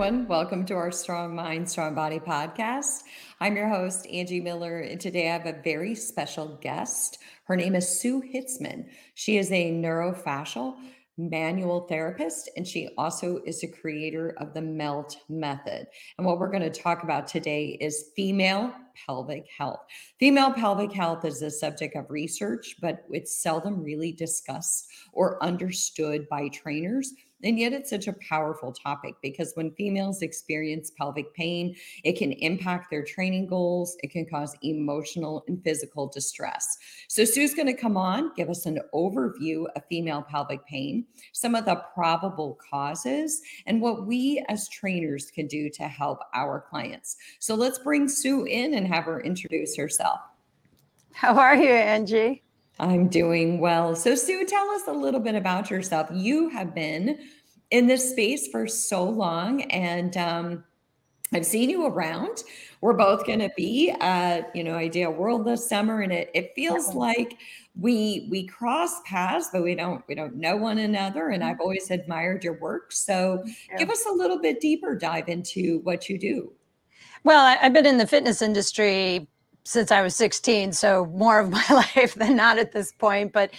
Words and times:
Everyone, 0.00 0.26
welcome 0.28 0.64
to 0.64 0.76
our 0.76 0.90
Strong 0.90 1.34
Mind, 1.34 1.68
Strong 1.68 1.94
Body 1.94 2.18
podcast. 2.18 3.02
I'm 3.38 3.54
your 3.54 3.68
host, 3.68 4.06
Angie 4.06 4.40
Miller, 4.40 4.78
and 4.78 4.98
today 4.98 5.28
I 5.28 5.32
have 5.34 5.44
a 5.44 5.60
very 5.62 5.94
special 5.94 6.58
guest. 6.62 7.18
Her 7.44 7.54
name 7.54 7.74
is 7.74 8.00
Sue 8.00 8.22
Hitzman. 8.22 8.86
She 9.12 9.36
is 9.36 9.52
a 9.52 9.70
neurofascial 9.70 10.76
manual 11.18 11.82
therapist, 11.82 12.48
and 12.56 12.66
she 12.66 12.88
also 12.96 13.40
is 13.44 13.60
the 13.60 13.66
creator 13.66 14.32
of 14.38 14.54
the 14.54 14.62
MELT 14.62 15.18
method. 15.28 15.86
And 16.16 16.26
what 16.26 16.38
we're 16.38 16.50
going 16.50 16.62
to 16.62 16.70
talk 16.70 17.02
about 17.02 17.26
today 17.26 17.76
is 17.78 18.10
female 18.16 18.72
pelvic 19.06 19.44
health. 19.54 19.80
Female 20.18 20.54
pelvic 20.54 20.92
health 20.92 21.26
is 21.26 21.42
a 21.42 21.50
subject 21.50 21.94
of 21.94 22.08
research, 22.08 22.76
but 22.80 23.04
it's 23.10 23.42
seldom 23.42 23.82
really 23.82 24.12
discussed 24.12 24.88
or 25.12 25.42
understood 25.44 26.26
by 26.30 26.48
trainers 26.48 27.12
and 27.42 27.58
yet, 27.58 27.72
it's 27.72 27.90
such 27.90 28.06
a 28.06 28.12
powerful 28.28 28.72
topic 28.72 29.14
because 29.22 29.52
when 29.54 29.70
females 29.72 30.22
experience 30.22 30.90
pelvic 30.90 31.32
pain, 31.34 31.74
it 32.04 32.18
can 32.18 32.32
impact 32.32 32.90
their 32.90 33.04
training 33.04 33.46
goals. 33.46 33.96
It 34.02 34.10
can 34.10 34.26
cause 34.26 34.54
emotional 34.62 35.44
and 35.48 35.62
physical 35.64 36.06
distress. 36.06 36.76
So, 37.08 37.24
Sue's 37.24 37.54
going 37.54 37.66
to 37.66 37.74
come 37.74 37.96
on, 37.96 38.32
give 38.36 38.50
us 38.50 38.66
an 38.66 38.78
overview 38.94 39.64
of 39.74 39.82
female 39.88 40.22
pelvic 40.22 40.66
pain, 40.66 41.06
some 41.32 41.54
of 41.54 41.64
the 41.64 41.82
probable 41.94 42.58
causes, 42.70 43.40
and 43.66 43.80
what 43.80 44.06
we 44.06 44.44
as 44.48 44.68
trainers 44.68 45.30
can 45.30 45.46
do 45.46 45.70
to 45.70 45.84
help 45.84 46.20
our 46.34 46.60
clients. 46.68 47.16
So, 47.38 47.54
let's 47.54 47.78
bring 47.78 48.08
Sue 48.08 48.44
in 48.44 48.74
and 48.74 48.86
have 48.86 49.04
her 49.04 49.20
introduce 49.20 49.76
herself. 49.76 50.20
How 51.12 51.38
are 51.38 51.56
you, 51.56 51.70
Angie? 51.70 52.42
I'm 52.80 53.08
doing 53.08 53.60
well. 53.60 53.94
So, 53.94 54.14
Sue, 54.14 54.46
tell 54.46 54.70
us 54.70 54.82
a 54.88 54.92
little 54.92 55.20
bit 55.20 55.34
about 55.34 55.70
yourself. 55.70 56.08
You 56.12 56.48
have 56.48 56.74
been 56.74 57.18
in 57.70 57.86
this 57.86 58.10
space 58.10 58.48
for 58.48 58.66
so 58.66 59.04
long, 59.04 59.62
and 59.62 60.16
um, 60.16 60.64
I've 61.32 61.46
seen 61.46 61.70
you 61.70 61.86
around. 61.86 62.42
We're 62.80 62.94
both 62.94 63.26
going 63.26 63.38
to 63.40 63.50
be 63.56 63.90
at 64.00 64.54
you 64.54 64.64
know 64.64 64.74
Idea 64.74 65.10
World 65.10 65.46
this 65.46 65.68
summer, 65.68 66.00
and 66.00 66.12
it 66.12 66.30
it 66.34 66.52
feels 66.54 66.94
like 66.94 67.38
we 67.78 68.26
we 68.30 68.46
cross 68.46 69.00
paths, 69.04 69.48
but 69.52 69.62
we 69.62 69.74
don't 69.74 70.02
we 70.08 70.14
don't 70.14 70.36
know 70.36 70.56
one 70.56 70.78
another. 70.78 71.30
And 71.30 71.44
I've 71.44 71.60
always 71.60 71.90
admired 71.90 72.42
your 72.42 72.58
work. 72.58 72.92
So, 72.92 73.44
yeah. 73.44 73.78
give 73.78 73.90
us 73.90 74.04
a 74.06 74.12
little 74.12 74.40
bit 74.40 74.60
deeper 74.60 74.96
dive 74.96 75.28
into 75.28 75.78
what 75.80 76.08
you 76.08 76.18
do. 76.18 76.52
Well, 77.22 77.56
I've 77.60 77.72
been 77.72 77.86
in 77.86 77.98
the 77.98 78.06
fitness 78.06 78.42
industry 78.42 79.28
since 79.64 79.92
I 79.92 80.02
was 80.02 80.16
16, 80.16 80.72
so 80.72 81.06
more 81.06 81.40
of 81.40 81.50
my 81.50 81.64
life 81.70 82.14
than 82.14 82.36
not 82.36 82.58
at 82.58 82.72
this 82.72 82.92
point. 82.92 83.32
But 83.32 83.50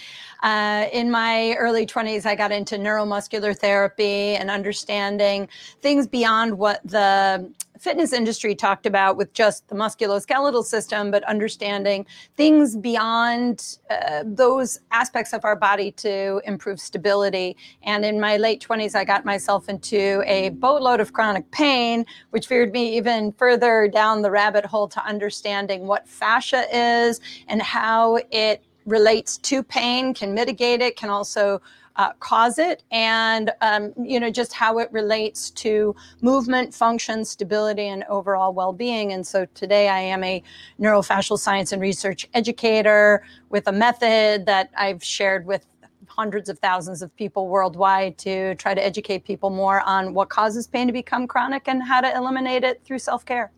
uh, 0.42 0.86
in 0.92 1.10
my 1.10 1.54
early 1.54 1.86
20s, 1.86 2.26
I 2.26 2.34
got 2.34 2.52
into 2.52 2.76
neuromuscular 2.76 3.56
therapy 3.56 4.36
and 4.36 4.50
understanding 4.50 5.48
things 5.80 6.06
beyond 6.06 6.58
what 6.58 6.80
the 6.84 7.50
fitness 7.82 8.12
industry 8.12 8.54
talked 8.54 8.86
about 8.86 9.16
with 9.16 9.32
just 9.32 9.66
the 9.66 9.74
musculoskeletal 9.74 10.64
system, 10.64 11.10
but 11.10 11.24
understanding 11.24 12.06
things 12.36 12.76
beyond 12.76 13.78
uh, 13.90 14.22
those 14.24 14.78
aspects 14.92 15.32
of 15.32 15.44
our 15.44 15.56
body 15.56 15.90
to 15.90 16.40
improve 16.44 16.78
stability. 16.78 17.56
And 17.82 18.04
in 18.04 18.20
my 18.20 18.36
late 18.36 18.64
20s, 18.64 18.94
I 18.94 19.04
got 19.04 19.24
myself 19.24 19.68
into 19.68 20.22
a 20.26 20.50
boatload 20.50 21.00
of 21.00 21.12
chronic 21.12 21.50
pain, 21.50 22.06
which 22.30 22.46
veered 22.46 22.72
me 22.72 22.96
even 22.96 23.32
further 23.32 23.88
down 23.92 24.22
the 24.22 24.30
rabbit 24.30 24.64
hole 24.64 24.86
to 24.86 25.04
understanding 25.04 25.88
what 25.88 26.08
fascia 26.08 26.64
is 26.72 27.20
and 27.48 27.60
how 27.60 28.20
it 28.30 28.62
relates 28.86 29.38
to 29.38 29.62
pain, 29.62 30.14
can 30.14 30.34
mitigate 30.34 30.80
it, 30.80 30.96
can 30.96 31.10
also 31.10 31.60
uh, 31.96 32.12
cause 32.20 32.58
it 32.58 32.82
and 32.90 33.50
um, 33.60 33.92
you 34.02 34.18
know 34.18 34.30
just 34.30 34.52
how 34.52 34.78
it 34.78 34.90
relates 34.92 35.50
to 35.50 35.94
movement 36.20 36.74
function 36.74 37.24
stability 37.24 37.88
and 37.88 38.04
overall 38.04 38.52
well-being. 38.52 39.12
And 39.12 39.26
so 39.26 39.46
today 39.54 39.88
i 39.88 39.98
am 40.00 40.24
a 40.24 40.42
neurofascial 40.80 41.38
science 41.38 41.72
and 41.72 41.80
research 41.80 42.28
educator 42.34 43.24
with 43.50 43.66
a 43.68 43.72
method 43.72 44.46
that 44.46 44.70
i've 44.76 45.02
shared 45.02 45.46
with 45.46 45.66
hundreds 46.06 46.48
of 46.48 46.58
thousands 46.58 47.02
of 47.02 47.14
people 47.16 47.48
worldwide 47.48 48.18
to 48.18 48.54
try 48.56 48.74
to 48.74 48.84
educate 48.84 49.24
people 49.24 49.50
more 49.50 49.80
on 49.82 50.14
what 50.14 50.28
causes 50.28 50.66
pain 50.66 50.86
to 50.86 50.92
become 50.92 51.26
chronic 51.26 51.68
and 51.68 51.82
how 51.82 52.00
to 52.00 52.14
eliminate 52.14 52.64
it 52.64 52.82
through 52.84 52.98
self-care. 52.98 53.50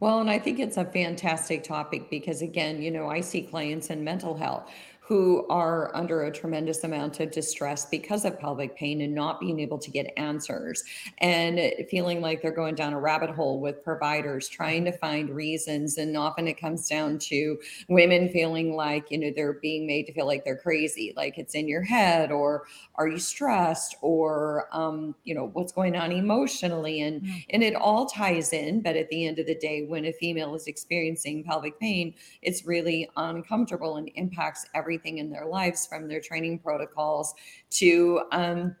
Well, 0.00 0.20
and 0.20 0.28
I 0.28 0.38
think 0.38 0.58
it's 0.58 0.76
a 0.76 0.84
fantastic 0.84 1.64
topic 1.64 2.10
because, 2.10 2.42
again, 2.42 2.82
you 2.82 2.90
know, 2.90 3.08
I 3.08 3.20
see 3.20 3.42
clients 3.42 3.90
in 3.90 4.04
mental 4.04 4.36
health 4.36 4.70
who 5.06 5.46
are 5.50 5.94
under 5.94 6.24
a 6.24 6.32
tremendous 6.32 6.82
amount 6.82 7.20
of 7.20 7.30
distress 7.30 7.84
because 7.84 8.24
of 8.24 8.38
pelvic 8.40 8.74
pain 8.74 9.02
and 9.02 9.14
not 9.14 9.38
being 9.38 9.60
able 9.60 9.78
to 9.78 9.90
get 9.90 10.10
answers 10.16 10.82
and 11.18 11.60
feeling 11.90 12.22
like 12.22 12.40
they're 12.40 12.50
going 12.50 12.74
down 12.74 12.94
a 12.94 12.98
rabbit 12.98 13.28
hole 13.28 13.60
with 13.60 13.84
providers 13.84 14.48
trying 14.48 14.82
to 14.82 14.92
find 14.92 15.28
reasons 15.28 15.98
and 15.98 16.16
often 16.16 16.48
it 16.48 16.58
comes 16.58 16.88
down 16.88 17.18
to 17.18 17.58
women 17.90 18.30
feeling 18.30 18.74
like 18.76 19.10
you 19.10 19.18
know 19.18 19.30
they're 19.36 19.58
being 19.60 19.86
made 19.86 20.06
to 20.06 20.12
feel 20.14 20.26
like 20.26 20.42
they're 20.42 20.56
crazy 20.56 21.12
like 21.16 21.36
it's 21.36 21.54
in 21.54 21.68
your 21.68 21.82
head 21.82 22.32
or 22.32 22.64
are 22.94 23.06
you 23.06 23.18
stressed 23.18 23.96
or 24.00 24.68
um, 24.72 25.14
you 25.24 25.34
know 25.34 25.50
what's 25.52 25.72
going 25.72 25.96
on 25.96 26.12
emotionally 26.12 27.02
and 27.02 27.20
mm-hmm. 27.20 27.38
and 27.50 27.62
it 27.62 27.74
all 27.74 28.06
ties 28.06 28.54
in 28.54 28.80
but 28.80 28.96
at 28.96 29.10
the 29.10 29.26
end 29.26 29.38
of 29.38 29.46
the 29.46 29.54
day 29.56 29.82
when 29.82 30.06
a 30.06 30.12
female 30.12 30.54
is 30.54 30.66
experiencing 30.66 31.44
pelvic 31.44 31.78
pain 31.78 32.14
it's 32.40 32.64
really 32.64 33.06
uncomfortable 33.18 33.98
and 33.98 34.10
impacts 34.14 34.64
every 34.74 34.93
everything 34.94 35.18
in 35.18 35.30
their 35.30 35.46
lives 35.46 35.86
from 35.86 36.08
their 36.08 36.20
training 36.20 36.58
protocols 36.60 37.34
to 37.70 38.22
um, 38.32 38.76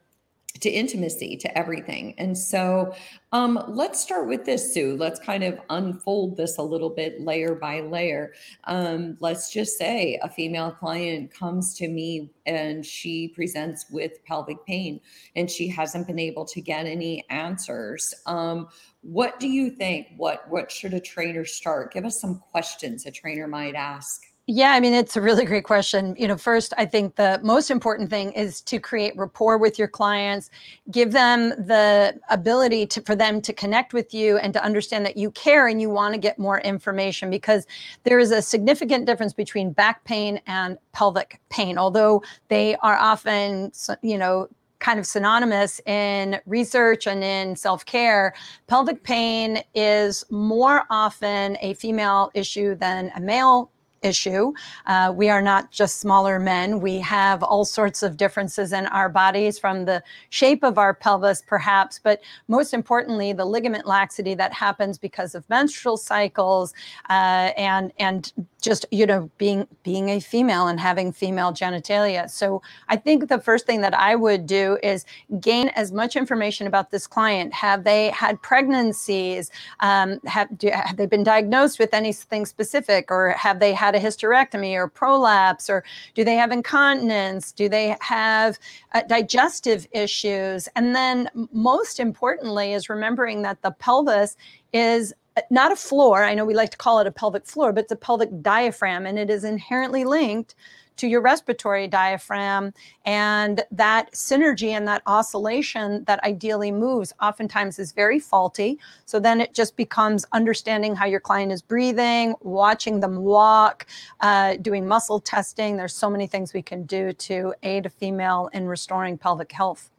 to 0.60 0.70
intimacy 0.70 1.36
to 1.36 1.58
everything. 1.58 2.14
And 2.16 2.38
so 2.38 2.94
um, 3.32 3.60
let's 3.66 4.00
start 4.00 4.28
with 4.28 4.44
this 4.44 4.72
sue. 4.72 4.96
Let's 4.96 5.18
kind 5.18 5.42
of 5.42 5.58
unfold 5.68 6.36
this 6.36 6.58
a 6.58 6.62
little 6.62 6.90
bit 6.90 7.20
layer 7.20 7.56
by 7.56 7.80
layer. 7.80 8.34
Um, 8.64 9.16
let's 9.18 9.52
just 9.52 9.76
say 9.76 10.16
a 10.22 10.28
female 10.28 10.70
client 10.70 11.34
comes 11.34 11.74
to 11.78 11.88
me 11.88 12.30
and 12.46 12.86
she 12.86 13.26
presents 13.34 13.86
with 13.90 14.24
pelvic 14.26 14.64
pain 14.64 15.00
and 15.34 15.50
she 15.50 15.66
hasn't 15.66 16.06
been 16.06 16.20
able 16.20 16.44
to 16.44 16.60
get 16.60 16.86
any 16.86 17.28
answers. 17.30 18.14
Um, 18.26 18.68
what 19.00 19.40
do 19.40 19.48
you 19.48 19.70
think? 19.70 20.06
What 20.16 20.48
what 20.48 20.70
should 20.70 20.94
a 20.94 21.00
trainer 21.00 21.44
start? 21.44 21.92
Give 21.92 22.04
us 22.04 22.20
some 22.20 22.38
questions 22.52 23.06
a 23.06 23.10
trainer 23.10 23.48
might 23.48 23.74
ask 23.74 24.22
yeah, 24.46 24.72
I 24.72 24.80
mean, 24.80 24.92
it's 24.92 25.16
a 25.16 25.22
really 25.22 25.46
great 25.46 25.64
question. 25.64 26.14
You 26.18 26.28
know, 26.28 26.36
first, 26.36 26.74
I 26.76 26.84
think 26.84 27.16
the 27.16 27.40
most 27.42 27.70
important 27.70 28.10
thing 28.10 28.30
is 28.32 28.60
to 28.62 28.78
create 28.78 29.16
rapport 29.16 29.56
with 29.56 29.78
your 29.78 29.88
clients, 29.88 30.50
give 30.90 31.12
them 31.12 31.50
the 31.50 32.20
ability 32.28 32.86
to, 32.88 33.00
for 33.00 33.16
them 33.16 33.40
to 33.40 33.54
connect 33.54 33.94
with 33.94 34.12
you 34.12 34.36
and 34.36 34.52
to 34.52 34.62
understand 34.62 35.06
that 35.06 35.16
you 35.16 35.30
care 35.30 35.66
and 35.66 35.80
you 35.80 35.88
want 35.88 36.12
to 36.12 36.20
get 36.20 36.38
more 36.38 36.60
information 36.60 37.30
because 37.30 37.66
there 38.02 38.18
is 38.18 38.32
a 38.32 38.42
significant 38.42 39.06
difference 39.06 39.32
between 39.32 39.72
back 39.72 40.04
pain 40.04 40.38
and 40.46 40.76
pelvic 40.92 41.40
pain, 41.48 41.78
although 41.78 42.22
they 42.48 42.76
are 42.76 42.96
often, 42.96 43.72
you 44.02 44.18
know, 44.18 44.46
kind 44.78 44.98
of 44.98 45.06
synonymous 45.06 45.80
in 45.86 46.38
research 46.44 47.06
and 47.06 47.24
in 47.24 47.56
self 47.56 47.86
care. 47.86 48.34
Pelvic 48.66 49.02
pain 49.02 49.62
is 49.74 50.22
more 50.30 50.84
often 50.90 51.56
a 51.62 51.72
female 51.72 52.30
issue 52.34 52.74
than 52.74 53.10
a 53.16 53.20
male 53.20 53.70
issue. 54.04 54.52
Uh, 54.86 55.12
we 55.14 55.28
are 55.30 55.42
not 55.42 55.70
just 55.70 56.00
smaller 56.00 56.38
men. 56.38 56.80
We 56.80 56.98
have 57.00 57.42
all 57.42 57.64
sorts 57.64 58.02
of 58.02 58.16
differences 58.16 58.72
in 58.72 58.86
our 58.86 59.08
bodies 59.08 59.58
from 59.58 59.84
the 59.84 60.02
shape 60.30 60.62
of 60.62 60.78
our 60.78 60.94
pelvis, 60.94 61.42
perhaps, 61.46 62.00
but 62.02 62.20
most 62.48 62.74
importantly, 62.74 63.32
the 63.32 63.44
ligament 63.44 63.86
laxity 63.86 64.34
that 64.34 64.52
happens 64.52 64.98
because 64.98 65.34
of 65.34 65.48
menstrual 65.48 65.96
cycles 65.96 66.74
uh, 67.10 67.50
and 67.56 67.92
and 67.98 68.32
just 68.60 68.86
you 68.90 69.06
know 69.06 69.30
being 69.38 69.66
being 69.82 70.08
a 70.10 70.20
female 70.20 70.68
and 70.68 70.80
having 70.80 71.12
female 71.12 71.52
genitalia. 71.52 72.30
So 72.30 72.62
I 72.88 72.96
think 72.96 73.28
the 73.28 73.38
first 73.40 73.66
thing 73.66 73.80
that 73.82 73.94
I 73.94 74.14
would 74.16 74.46
do 74.46 74.78
is 74.82 75.04
gain 75.40 75.68
as 75.70 75.92
much 75.92 76.16
information 76.16 76.66
about 76.66 76.90
this 76.90 77.06
client. 77.06 77.52
Have 77.54 77.84
they 77.84 78.10
had 78.10 78.40
pregnancies? 78.42 79.50
Um, 79.80 80.20
have, 80.26 80.56
do, 80.58 80.70
have 80.70 80.96
they 80.96 81.06
been 81.06 81.22
diagnosed 81.24 81.78
with 81.78 81.92
anything 81.94 82.46
specific, 82.46 83.10
or 83.10 83.30
have 83.30 83.60
they 83.60 83.72
had 83.72 83.93
a 83.94 83.98
hysterectomy 83.98 84.74
or 84.74 84.88
prolapse, 84.88 85.70
or 85.70 85.84
do 86.14 86.24
they 86.24 86.34
have 86.34 86.52
incontinence? 86.52 87.52
Do 87.52 87.68
they 87.68 87.96
have 88.00 88.58
uh, 88.92 89.02
digestive 89.08 89.86
issues? 89.92 90.68
And 90.76 90.94
then, 90.94 91.30
most 91.52 92.00
importantly, 92.00 92.72
is 92.72 92.88
remembering 92.88 93.42
that 93.42 93.62
the 93.62 93.70
pelvis 93.70 94.36
is 94.72 95.14
uh, 95.36 95.42
not 95.50 95.72
a 95.72 95.76
floor. 95.76 96.24
I 96.24 96.34
know 96.34 96.44
we 96.44 96.54
like 96.54 96.70
to 96.70 96.76
call 96.76 96.98
it 96.98 97.06
a 97.06 97.12
pelvic 97.12 97.46
floor, 97.46 97.72
but 97.72 97.84
it's 97.84 97.92
a 97.92 97.96
pelvic 97.96 98.42
diaphragm, 98.42 99.06
and 99.06 99.18
it 99.18 99.30
is 99.30 99.44
inherently 99.44 100.04
linked 100.04 100.54
to 100.96 101.06
your 101.06 101.20
respiratory 101.20 101.88
diaphragm. 101.88 102.72
And 103.04 103.62
that 103.70 104.12
synergy 104.12 104.70
and 104.70 104.86
that 104.88 105.02
oscillation 105.06 106.04
that 106.04 106.22
ideally 106.24 106.70
moves 106.70 107.12
oftentimes 107.20 107.78
is 107.78 107.92
very 107.92 108.18
faulty. 108.18 108.78
So 109.04 109.18
then 109.20 109.40
it 109.40 109.54
just 109.54 109.76
becomes 109.76 110.24
understanding 110.32 110.94
how 110.94 111.06
your 111.06 111.20
client 111.20 111.52
is 111.52 111.62
breathing, 111.62 112.34
watching 112.40 113.00
them 113.00 113.22
walk, 113.22 113.86
uh, 114.20 114.56
doing 114.56 114.86
muscle 114.86 115.20
testing. 115.20 115.76
There's 115.76 115.94
so 115.94 116.10
many 116.10 116.26
things 116.26 116.54
we 116.54 116.62
can 116.62 116.84
do 116.84 117.12
to 117.12 117.54
aid 117.62 117.86
a 117.86 117.90
female 117.90 118.48
in 118.52 118.66
restoring 118.66 119.18
pelvic 119.18 119.52
health. 119.52 119.90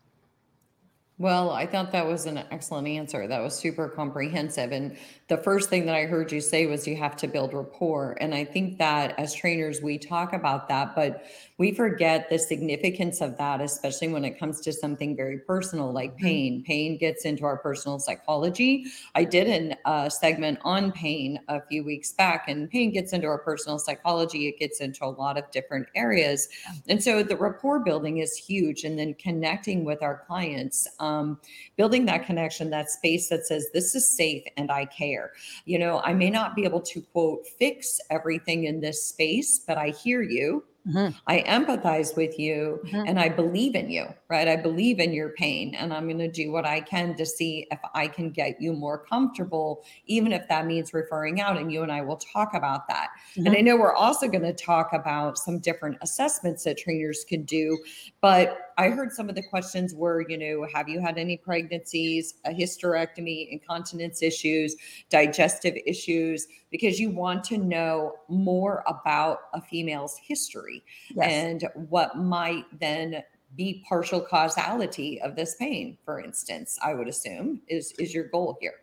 Well, 1.18 1.52
I 1.52 1.66
thought 1.66 1.94
that 1.94 2.06
was 2.06 2.26
an 2.26 2.40
excellent 2.52 2.90
answer. 2.90 3.26
That 3.26 3.42
was 3.42 3.56
super 3.56 3.88
comprehensive. 3.88 4.74
And 4.74 4.98
the 5.28 5.38
first 5.38 5.72
thing 5.72 5.88
that 5.88 5.96
I 5.96 6.06
heard 6.06 6.32
you 6.32 6.40
say 6.40 6.68
was 6.68 6.86
you 6.88 6.96
have 6.98 7.16
to 7.18 7.28
build 7.28 7.52
rapport. 7.52 8.16
And 8.22 8.36
I 8.36 8.46
think 8.46 8.78
that 8.78 9.18
as 9.18 9.34
trainers, 9.34 9.82
we 9.82 9.98
talk 9.98 10.34
about 10.34 10.68
that, 10.70 10.96
but 10.96 11.26
we 11.58 11.72
forget 11.72 12.30
the 12.30 12.38
significance 12.38 13.22
of 13.22 13.36
that, 13.38 13.60
especially 13.60 14.10
when 14.10 14.24
it 14.24 14.38
comes 14.38 14.62
to 14.62 14.72
something 14.72 15.16
very 15.16 15.40
personal 15.40 15.92
like 15.92 16.16
Mhm. 16.18 16.22
pain. 16.22 16.64
Pain 16.64 16.98
gets 16.98 17.26
into 17.26 17.44
our 17.44 17.58
personal 17.58 17.98
psychology. 17.98 18.86
I 19.16 19.24
did 19.24 19.48
a 19.48 19.90
uh, 19.90 20.10
segment 20.10 20.60
on 20.64 20.92
pain 20.92 21.40
a 21.48 21.60
few 21.60 21.84
weeks 21.84 22.12
back, 22.12 22.48
and 22.48 22.70
pain 22.70 22.92
gets 22.92 23.12
into 23.12 23.26
our 23.26 23.40
personal 23.40 23.80
psychology. 23.80 24.48
It 24.48 24.60
gets 24.60 24.80
into 24.80 25.06
a 25.06 25.08
lot 25.08 25.40
of 25.40 25.50
different 25.50 25.88
areas. 25.96 26.50
And 26.88 27.02
so 27.02 27.24
the 27.24 27.36
rapport 27.38 27.80
building 27.80 28.18
is 28.20 28.36
huge. 28.36 28.84
And 28.84 29.00
then 29.00 29.16
connecting 29.16 29.86
with 29.86 30.04
our 30.04 30.24
clients 30.28 30.88
um, 31.00 31.40
building 31.78 32.06
that 32.06 32.28
connection, 32.28 32.70
that 32.70 32.92
space 32.92 33.30
that 33.30 33.48
says, 33.48 33.68
this 33.74 33.96
is 33.96 34.08
safe 34.08 34.44
and 34.58 34.70
I 34.70 34.86
care. 34.86 35.15
You 35.66 35.80
know, 35.80 36.02
I 36.04 36.14
may 36.14 36.30
not 36.30 36.56
be 36.56 36.64
able 36.64 36.82
to 36.82 37.02
quote 37.14 37.46
fix 37.60 38.00
everything 38.10 38.66
in 38.66 38.82
this 38.82 39.04
space, 39.06 39.60
but 39.68 39.78
I 39.78 39.90
hear 39.90 40.22
you. 40.22 40.64
Mhm. 40.88 41.16
I 41.26 41.42
empathize 41.48 42.16
with 42.16 42.38
you 42.38 42.80
Mhm. 42.86 43.10
and 43.10 43.20
I 43.20 43.30
believe 43.30 43.74
in 43.76 43.90
you, 43.90 44.06
right? 44.28 44.48
I 44.48 44.56
believe 44.56 45.00
in 45.00 45.14
your 45.14 45.30
pain 45.30 45.76
and 45.76 45.94
I'm 45.94 46.06
going 46.08 46.18
to 46.18 46.28
do 46.28 46.52
what 46.52 46.66
I 46.66 46.82
can 46.82 47.16
to 47.16 47.26
see 47.26 47.68
if 47.72 47.80
I 47.94 48.08
can 48.08 48.32
get 48.32 48.60
you 48.60 48.74
more 48.74 48.98
comfortable, 48.98 49.84
even 50.08 50.32
if 50.32 50.48
that 50.48 50.66
means 50.66 50.94
referring 50.94 51.40
out. 51.42 51.58
And 51.58 51.72
you 51.72 51.84
and 51.84 51.92
I 51.92 52.02
will 52.02 52.18
talk 52.18 52.54
about 52.56 52.88
that. 52.88 53.10
And 53.46 53.48
Mhm. 53.48 53.58
I 53.58 53.62
know 53.62 53.76
we're 53.78 53.94
also 53.94 54.28
going 54.28 54.44
to 54.44 54.54
talk 54.54 54.94
about 54.94 55.38
some 55.38 55.60
different 55.60 55.98
assessments 56.02 56.64
that 56.64 56.78
trainers 56.78 57.24
can 57.24 57.44
do. 57.44 57.78
But 58.22 58.72
I 58.78 58.90
heard 58.90 59.12
some 59.12 59.30
of 59.30 59.36
the 59.36 59.44
questions 59.44 59.94
were, 59.94 60.26
you 60.28 60.38
know, 60.38 60.68
have 60.74 60.90
you 60.90 61.00
had 61.00 61.18
any 61.18 61.38
pregnancies, 61.38 62.34
a 62.46 62.50
hysterectomy, 62.52 63.48
incontinence 63.52 64.22
issues, 64.24 64.76
digestive 65.10 65.76
issues? 65.86 66.48
Because 66.72 67.00
you 67.00 67.10
want 67.12 67.44
to 67.46 67.58
know 67.58 68.16
more 68.28 68.84
about 68.88 69.38
a 69.54 69.62
female's 69.62 70.18
history 70.18 70.84
Yes. 71.16 71.32
and 71.32 71.70
what 71.90 72.18
might 72.18 72.66
then 72.80 73.24
be 73.56 73.84
partial 73.88 74.22
causality 74.22 75.22
of 75.22 75.36
this 75.36 75.56
pain 75.56 75.98
for 76.06 76.20
instance 76.20 76.78
i 76.84 76.94
would 76.94 77.08
assume 77.08 77.62
is 77.68 77.94
is 78.00 78.14
your 78.14 78.26
goal 78.26 78.58
here. 78.60 78.74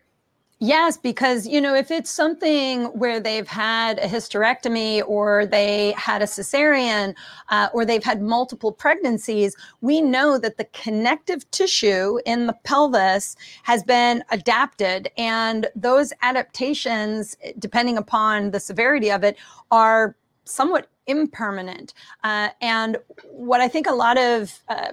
Yes, 0.59 0.95
because 0.95 1.45
you 1.45 1.59
know, 1.59 1.75
if 1.75 1.91
it's 1.91 2.09
something 2.09 2.85
where 2.97 3.19
they've 3.19 3.47
had 3.47 3.99
a 3.99 4.07
hysterectomy 4.07 5.03
or 5.05 5.45
they 5.45 5.93
had 5.97 6.21
a 6.21 6.25
cesarean 6.25 7.15
uh, 7.49 7.67
or 7.73 7.83
they've 7.83 8.03
had 8.03 8.21
multiple 8.21 8.71
pregnancies, 8.71 9.57
we 9.81 9.99
know 9.99 10.37
that 10.37 10.55
the 10.55 10.63
connective 10.65 11.49
tissue 11.51 12.17
in 12.25 12.47
the 12.47 12.53
pelvis 12.63 13.35
has 13.63 13.83
been 13.83 14.23
adapted, 14.31 15.09
and 15.17 15.67
those 15.75 16.13
adaptations, 16.21 17.35
depending 17.59 17.97
upon 17.97 18.51
the 18.51 18.59
severity 18.59 19.11
of 19.11 19.21
it, 19.25 19.35
are 19.69 20.15
somewhat 20.45 20.87
impermanent. 21.07 21.93
Uh, 22.23 22.49
and 22.61 22.97
what 23.29 23.61
I 23.61 23.67
think 23.67 23.87
a 23.87 23.93
lot 23.93 24.17
of 24.17 24.59
uh, 24.69 24.91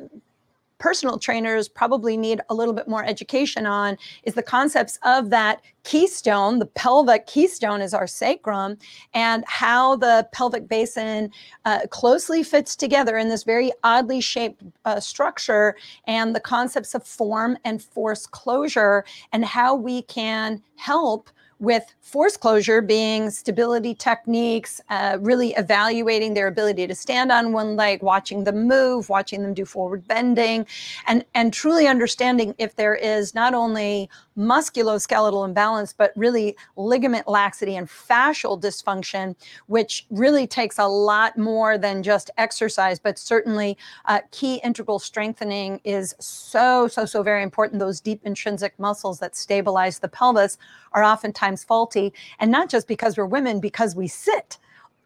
personal 0.79 1.19
trainers 1.19 1.69
probably 1.69 2.17
need 2.17 2.41
a 2.49 2.55
little 2.55 2.73
bit 2.75 2.89
more 2.89 3.05
education 3.05 3.67
on 3.67 3.97
is 4.25 4.35
the 4.35 4.43
concepts 4.43 4.99
of 5.05 5.31
that 5.31 5.61
keystone. 5.85 6.59
The 6.59 6.67
pelvic 6.67 7.27
keystone 7.27 7.83
is 7.83 7.95
our 7.95 8.07
sacrum, 8.07 8.79
and 9.15 9.45
how 9.47 9.97
the 9.97 10.27
pelvic 10.33 10.69
basin 10.69 11.31
uh, 11.67 11.81
closely 11.91 12.43
fits 12.43 12.75
together 12.75 13.19
in 13.19 13.29
this 13.29 13.45
very 13.45 13.71
oddly 13.85 14.21
shaped 14.21 14.63
uh, 14.87 15.01
structure, 15.01 15.77
and 16.07 16.35
the 16.35 16.41
concepts 16.41 16.95
of 16.95 17.07
form 17.07 17.59
and 17.65 17.83
force 17.83 18.27
closure, 18.27 19.05
and 19.33 19.45
how 19.45 19.75
we 19.75 20.03
can 20.03 20.63
help 20.77 21.31
with 21.61 21.95
force 22.01 22.37
closure 22.37 22.81
being 22.81 23.31
stability 23.31 23.95
techniques, 23.95 24.81
uh, 24.89 25.19
really 25.21 25.51
evaluating 25.55 26.33
their 26.35 26.47
ability 26.47 26.87
to 26.87 26.95
stand 26.95 27.31
on 27.31 27.53
one 27.53 27.77
leg, 27.77 28.03
watching 28.03 28.45
them 28.45 28.67
move, 28.67 29.11
watching 29.11 29.43
them 29.43 29.53
do 29.53 29.67
forward 29.67 30.09
bending, 30.09 30.67
and, 31.07 31.25
and 31.35 31.53
truly 31.53 31.87
understanding 31.87 32.55
if 32.59 32.77
there 32.77 32.95
is 32.95 33.35
not 33.35 33.53
only 33.53 34.09
musculoskeletal 34.41 35.45
imbalance, 35.45 35.93
but 35.93 36.13
really 36.17 36.57
ligament 36.77 37.29
laxity 37.29 37.77
and 37.77 37.89
fascial 37.89 38.61
dysfunction, 38.61 39.37
which 39.67 40.07
really 40.11 40.47
takes 40.47 40.79
a 40.79 40.87
lot 40.87 41.37
more 41.37 41.77
than 41.77 42.03
just 42.03 42.31
exercise, 42.39 42.99
but 42.99 43.19
certainly 43.19 43.77
uh, 44.07 44.21
key 44.31 44.61
integral 44.65 44.99
strengthening 44.99 45.81
is 45.85 46.15
so, 46.19 46.89
so, 46.89 47.05
so 47.05 47.23
very 47.23 47.43
important. 47.43 47.79
Those 47.79 48.01
deep 48.01 48.21
intrinsic 48.25 48.79
muscles 48.79 49.19
that 49.19 49.37
stabilize 49.37 49.99
the 49.99 50.09
pelvis 50.09 50.57
are 50.93 51.05
oftentimes 51.05 51.63
faulty. 51.63 52.13
And 52.39 52.51
not 52.51 52.71
just 52.71 52.89
because 52.89 53.19
we're 53.19 53.27
women, 53.27 53.61
because 53.61 53.95
we 53.95 54.09
sit 54.09 54.57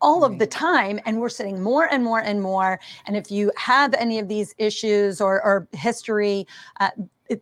all 0.01 0.23
of 0.23 0.39
the 0.39 0.47
time 0.47 1.01
and 1.07 1.19
we're 1.19 1.31
sitting 1.31 1.63
more 1.63 1.87
and 1.91 2.05
more 2.05 2.21
and 2.21 2.43
more. 2.43 2.79
And 3.07 3.17
if 3.17 3.31
you 3.31 3.51
have 3.57 3.95
any 3.95 4.19
of 4.19 4.29
these 4.29 4.55
issues 4.59 5.21
or, 5.21 5.43
or 5.43 5.67
history, 5.73 6.47
uh, 6.79 6.91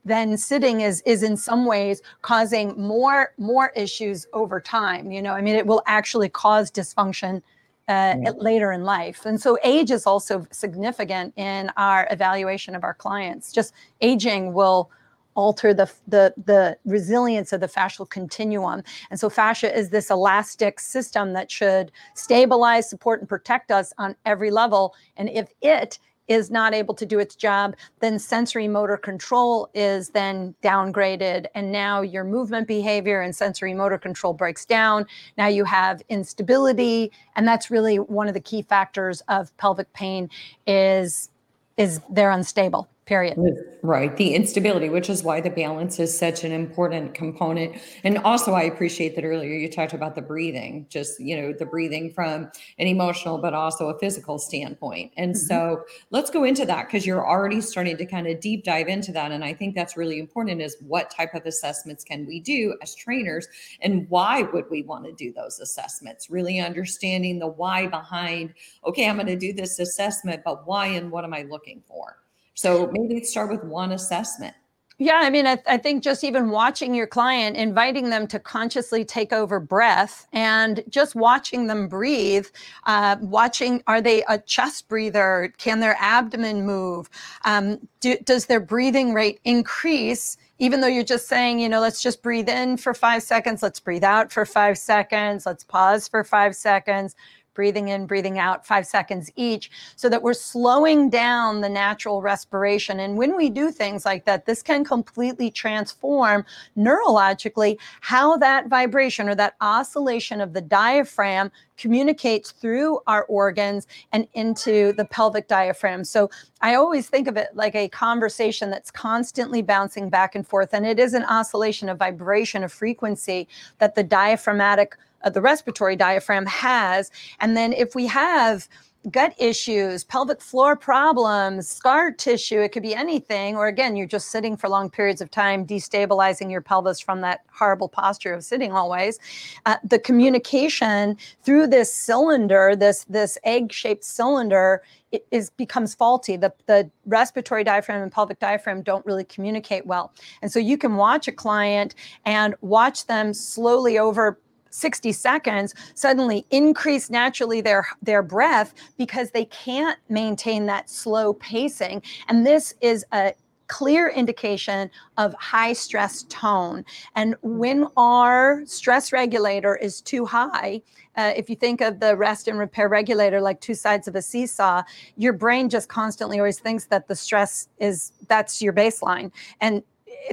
then 0.05 0.37
sitting 0.37 0.81
is 0.81 1.03
is 1.03 1.23
in 1.23 1.37
some 1.37 1.67
ways 1.67 2.03
causing 2.23 2.81
more 2.81 3.33
more 3.39 3.71
issues 3.77 4.27
over 4.33 4.61
time 4.61 5.11
you 5.11 5.23
know? 5.23 5.33
I 5.33 5.41
mean 5.41 5.55
it 5.57 5.67
will 5.67 5.83
actually 5.87 6.29
cause 6.29 6.71
dysfunction 6.71 7.43
uh, 7.89 8.15
Yeah. 8.23 8.31
later 8.37 8.71
in 8.73 8.85
life. 8.85 9.27
And 9.27 9.41
so 9.41 9.59
age 9.65 9.91
is 9.91 10.07
also 10.07 10.47
significant 10.53 11.35
in 11.37 11.71
our 11.77 12.07
evaluation 12.11 12.77
of 12.77 12.85
our 12.85 12.95
clients. 12.95 13.53
Just 13.53 13.75
aging 14.01 14.53
will 14.55 14.91
alter 15.35 15.75
the 15.75 15.91
the 16.07 16.33
the 16.45 16.77
resilience 16.85 17.53
of 17.53 17.61
the 17.61 17.67
fascial 17.67 18.09
continuum. 18.09 18.83
And 19.11 19.19
so 19.19 19.29
fascia 19.31 19.77
is 19.77 19.91
this 19.91 20.11
elastic 20.11 20.79
system 20.79 21.33
that 21.33 21.51
should 21.51 21.91
stabilize 22.15 22.89
support 22.89 23.21
and 23.21 23.29
protect 23.29 23.71
us 23.73 23.93
on 23.99 24.15
every 24.27 24.51
level. 24.51 24.95
And 25.17 25.29
if 25.31 25.49
it 25.61 25.99
is 26.29 26.51
not 26.51 26.75
able 26.75 26.95
to 26.95 27.07
do 27.07 27.19
its 27.19 27.35
job 27.35 27.75
then 28.01 28.19
sensory 28.19 28.69
motor 28.69 28.97
control 28.97 29.69
is 29.75 30.11
then 30.11 30.55
downgraded 30.63 31.47
and 31.55 31.71
now 31.73 32.01
your 32.01 32.25
movement 32.25 32.67
behavior 32.67 33.21
and 33.21 33.35
sensory 33.35 33.75
motor 33.75 33.99
control 33.99 34.33
breaks 34.33 34.65
down. 34.65 35.07
Now 35.37 35.49
you 35.49 35.65
have 35.65 36.03
instability 36.09 37.13
and 37.37 37.47
that's 37.47 37.71
really 37.71 37.99
one 37.99 38.29
of 38.29 38.35
the 38.35 38.41
key 38.41 38.63
factors 38.63 39.23
of 39.29 39.57
pelvic 39.57 39.93
pain 39.93 40.31
is 40.67 41.31
is 41.77 42.01
they're 42.11 42.31
unstable 42.31 42.89
period 43.13 43.39
Right. 43.85 44.17
The 44.17 44.35
instability, 44.35 44.89
which 44.91 45.11
is 45.11 45.25
why 45.25 45.41
the 45.41 45.51
balance 45.51 45.99
is 45.99 46.17
such 46.17 46.45
an 46.45 46.53
important 46.53 47.15
component. 47.15 47.77
And 48.05 48.19
also, 48.19 48.53
I 48.53 48.63
appreciate 48.63 49.17
that 49.17 49.25
earlier 49.25 49.53
you 49.55 49.69
talked 49.69 49.93
about 49.93 50.15
the 50.15 50.23
breathing, 50.23 50.87
just, 50.89 51.19
you 51.19 51.37
know, 51.37 51.53
the 51.53 51.67
breathing 51.67 52.13
from 52.13 52.49
an 52.79 52.87
emotional, 52.87 53.39
but 53.39 53.55
also 53.55 53.89
a 53.89 53.99
physical 53.99 54.39
standpoint. 54.39 55.11
And 55.17 55.35
Mhm. 55.35 55.37
so 55.37 55.83
let's 56.11 56.31
go 56.31 56.45
into 56.45 56.65
that 56.67 56.87
because 56.87 57.05
you're 57.05 57.27
already 57.29 57.61
starting 57.61 57.97
to 57.97 58.07
kind 58.07 58.29
of 58.29 58.39
deep 58.39 58.63
dive 58.63 58.87
into 58.87 59.11
that. 59.13 59.33
And 59.33 59.45
I 59.45 59.53
think 59.53 59.75
that's 59.75 59.97
really 59.97 60.21
important 60.21 60.63
is 60.63 60.77
what 60.87 61.11
type 61.11 61.35
of 61.35 61.45
assessments 61.45 62.05
can 62.05 62.25
we 62.25 62.39
do 62.39 62.77
as 62.83 62.95
trainers 62.95 63.49
and 63.81 64.09
why 64.11 64.43
would 64.43 64.71
we 64.71 64.83
want 64.83 65.07
to 65.07 65.13
do 65.13 65.33
those 65.33 65.59
assessments? 65.59 66.31
Really 66.31 66.61
understanding 66.61 67.41
the 67.41 67.49
why 67.49 67.89
behind, 67.89 68.55
okay, 68.87 69.09
I'm 69.09 69.17
going 69.17 69.27
to 69.27 69.37
do 69.37 69.53
this 69.53 69.81
assessment, 69.81 70.43
but 70.45 70.69
why 70.69 70.87
and 70.87 71.11
what 71.11 71.25
am 71.25 71.35
I 71.35 71.43
looking 71.43 71.83
for? 71.89 72.22
So 72.55 72.91
maybe 72.93 73.23
start 73.25 73.51
with 73.51 73.65
one 73.65 73.93
assessment. 73.93 74.55
Yeah, 74.99 75.21
I 75.21 75.31
mean, 75.31 75.49
I, 75.49 75.59
I 75.67 75.79
think 75.79 76.05
just 76.05 76.23
even 76.23 76.51
watching 76.51 76.95
your 76.95 77.09
client, 77.09 77.57
inviting 77.57 78.11
them 78.11 78.29
to 78.29 78.39
consciously 78.39 79.05
take 79.05 79.33
over 79.33 79.59
breath 79.59 80.29
and 80.33 80.85
just 80.89 81.17
watching 81.17 81.67
them 81.67 81.89
breathe, 81.89 82.47
uh, 82.85 83.17
watching 83.21 83.83
are 83.89 84.01
they 84.01 84.23
a 84.29 84.39
chest 84.39 84.89
breather? 84.89 85.53
Can 85.59 85.81
their 85.81 85.97
abdomen 85.99 86.65
move? 86.65 87.11
Um, 87.45 87.81
do, 87.99 88.17
does 88.19 88.47
their 88.47 88.61
breathing 88.61 89.13
rate 89.13 89.41
increase? 89.43 90.37
Even 90.59 90.81
though 90.81 90.87
you're 90.87 91.03
just 91.03 91.27
saying, 91.27 91.59
you 91.59 91.69
know, 91.69 91.81
let's 91.81 92.01
just 92.01 92.23
breathe 92.23 92.49
in 92.49 92.77
for 92.77 92.95
five 92.95 93.25
seconds, 93.25 93.61
let's 93.61 93.81
breathe 93.81 94.05
out 94.05 94.31
for 94.31 94.47
five 94.47 94.79
seconds, 94.79 95.47
let's 95.47 95.65
pause 95.65 96.07
for 96.07 96.23
five 96.23 96.55
seconds, 96.55 97.17
breathing 97.55 97.89
in, 97.89 98.07
breathing 98.07 98.39
out, 98.39 98.67
five 98.67 98.87
seconds 98.87 99.31
each, 99.37 99.71
so 99.97 100.09
that 100.09 100.23
we're 100.23 100.35
slowing 100.35 101.11
down 101.11 101.61
the 101.61 101.69
natural 101.69 102.23
respiration. 102.23 103.01
And 103.01 103.17
when 103.17 103.37
we 103.37 103.51
do 103.51 103.71
things 103.71 104.05
like 104.05 104.25
that, 104.25 104.47
this 104.47 104.63
can 104.63 104.85
completely 104.85 105.51
transform 105.51 106.45
neurologically 106.77 107.79
how 108.01 108.37
that 108.39 108.69
vibration 108.69 109.29
or 109.29 109.35
that 109.35 109.55
oscillation 109.61 110.41
of 110.41 110.53
the 110.53 110.61
diaphragm 110.61 111.51
communicates 111.77 112.53
through 112.53 113.01
our 113.07 113.25
organs 113.25 113.87
and 114.13 114.29
into 114.35 114.93
the 114.93 115.05
pelvic 115.07 115.49
diaphragm. 115.49 116.05
So 116.05 116.31
I 116.61 116.77
always 116.77 117.09
think 117.09 117.27
of 117.27 117.37
it 117.37 117.49
like 117.55 117.75
a 117.75 117.89
conversation 117.89 118.71
that's 118.71 118.91
constantly 118.91 119.63
bouncing 119.63 120.09
back 120.09 120.35
and 120.35 120.47
forth. 120.47 120.75
And 120.75 120.87
it 120.87 121.01
is 121.01 121.13
an 121.15 121.25
oscillation 121.25 121.89
of 121.89 121.99
vibration, 121.99 122.63
of 122.63 122.73
frequency 122.73 123.49
that 123.79 123.95
the 123.97 124.05
diaphragmatic 124.05 124.97
uh, 125.25 125.31
the 125.31 125.41
respiratory 125.41 125.97
diaphragm 125.97 126.47
has. 126.47 127.11
And 127.41 127.57
then 127.57 127.73
if 127.73 127.95
we 127.95 128.07
have 128.07 128.69
gut 129.11 129.35
issues, 129.39 130.05
pelvic 130.05 130.41
floor 130.41 130.77
problems, 130.77 131.69
scar 131.69 132.13
tissue. 132.13 132.61
It 132.61 132.71
could 132.71 132.83
be 132.83 132.95
anything. 132.95 133.57
Or 133.57 133.67
again, 133.67 133.97
you're 133.97 134.07
just 134.07 134.29
sitting 134.29 134.57
for 134.57 134.69
long 134.69 134.91
periods 134.91 135.21
of 135.21 135.31
time, 135.31 135.67
destabilizing 135.67 136.51
your 136.51 136.61
pelvis 136.61 137.01
from 137.01 137.21
that 137.23 137.41
horrible 137.53 137.89
posture 137.89 138.33
of 138.33 138.45
sitting 138.45 138.73
always. 138.73 139.19
Uh, 139.67 139.77
the 139.83 139.99
communication 139.99 141.17
through 141.43 141.67
this 141.67 141.93
cylinder, 141.93 142.77
this 142.77 143.05
this 143.09 143.39
egg-shaped 143.45 144.05
cylinder, 144.05 144.83
it 145.11 145.27
is 145.31 145.51
becomes 145.51 145.95
faulty. 145.95 146.37
The 146.37 146.53
the 146.67 146.91
respiratory 147.07 147.65
diaphragm 147.65 148.03
and 148.03 148.13
pelvic 148.13 148.39
diaphragm 148.39 148.83
don't 148.83 149.05
really 149.05 149.25
communicate 149.25 149.85
well. 149.85 150.13
And 150.43 150.53
so 150.53 150.61
you 150.61 150.79
can 150.79 150.95
watch 150.95 151.27
a 151.27 151.33
client 151.33 151.95
and 152.25 152.55
watch 152.61 153.07
them 153.07 153.35
slowly 153.35 153.99
over 153.99 154.39
60 154.73 155.13
seconds 155.13 155.75
suddenly 155.95 156.47
increase 156.51 157.11
naturally 157.11 157.61
their 157.61 157.87
their 158.03 158.23
breath 158.23 158.75
because 158.99 159.31
they 159.31 159.45
can't 159.47 159.99
maintain 160.09 160.67
that 160.67 160.91
slow 160.91 161.35
pacing. 161.35 162.03
And 162.29 162.47
this 162.47 162.75
is 162.81 163.05
a 163.13 163.35
clear 163.69 164.09
indication 164.09 164.91
of 165.17 165.33
high 165.35 165.73
stress 165.73 166.25
tone. 166.29 166.85
And 167.15 167.37
when 167.43 167.87
our 167.97 168.63
stress 168.67 169.13
regulator 169.13 169.77
is 169.77 170.01
too 170.01 170.27
high 170.27 170.83
uh, 171.17 171.33
if 171.37 171.51
you 171.51 171.57
think 171.57 171.81
of 171.81 172.01
the 172.01 172.17
rest 172.17 172.49
and 172.49 172.59
repair 172.59 172.89
regulator 172.89 173.41
like 173.41 173.61
two 173.61 173.75
sides 173.75 174.09
of 174.09 174.15
a 174.15 174.23
seesaw 174.23 174.83
your 175.17 175.33
brain 175.33 175.69
just 175.69 175.89
constantly 175.89 176.39
always 176.39 176.59
thinks 176.59 176.87
that 176.87 177.09
the 177.09 177.15
stress 177.15 177.69
is 177.79 178.13
that's 178.29 178.63
your 178.63 178.73
baseline. 178.73 179.31
And 179.61 179.83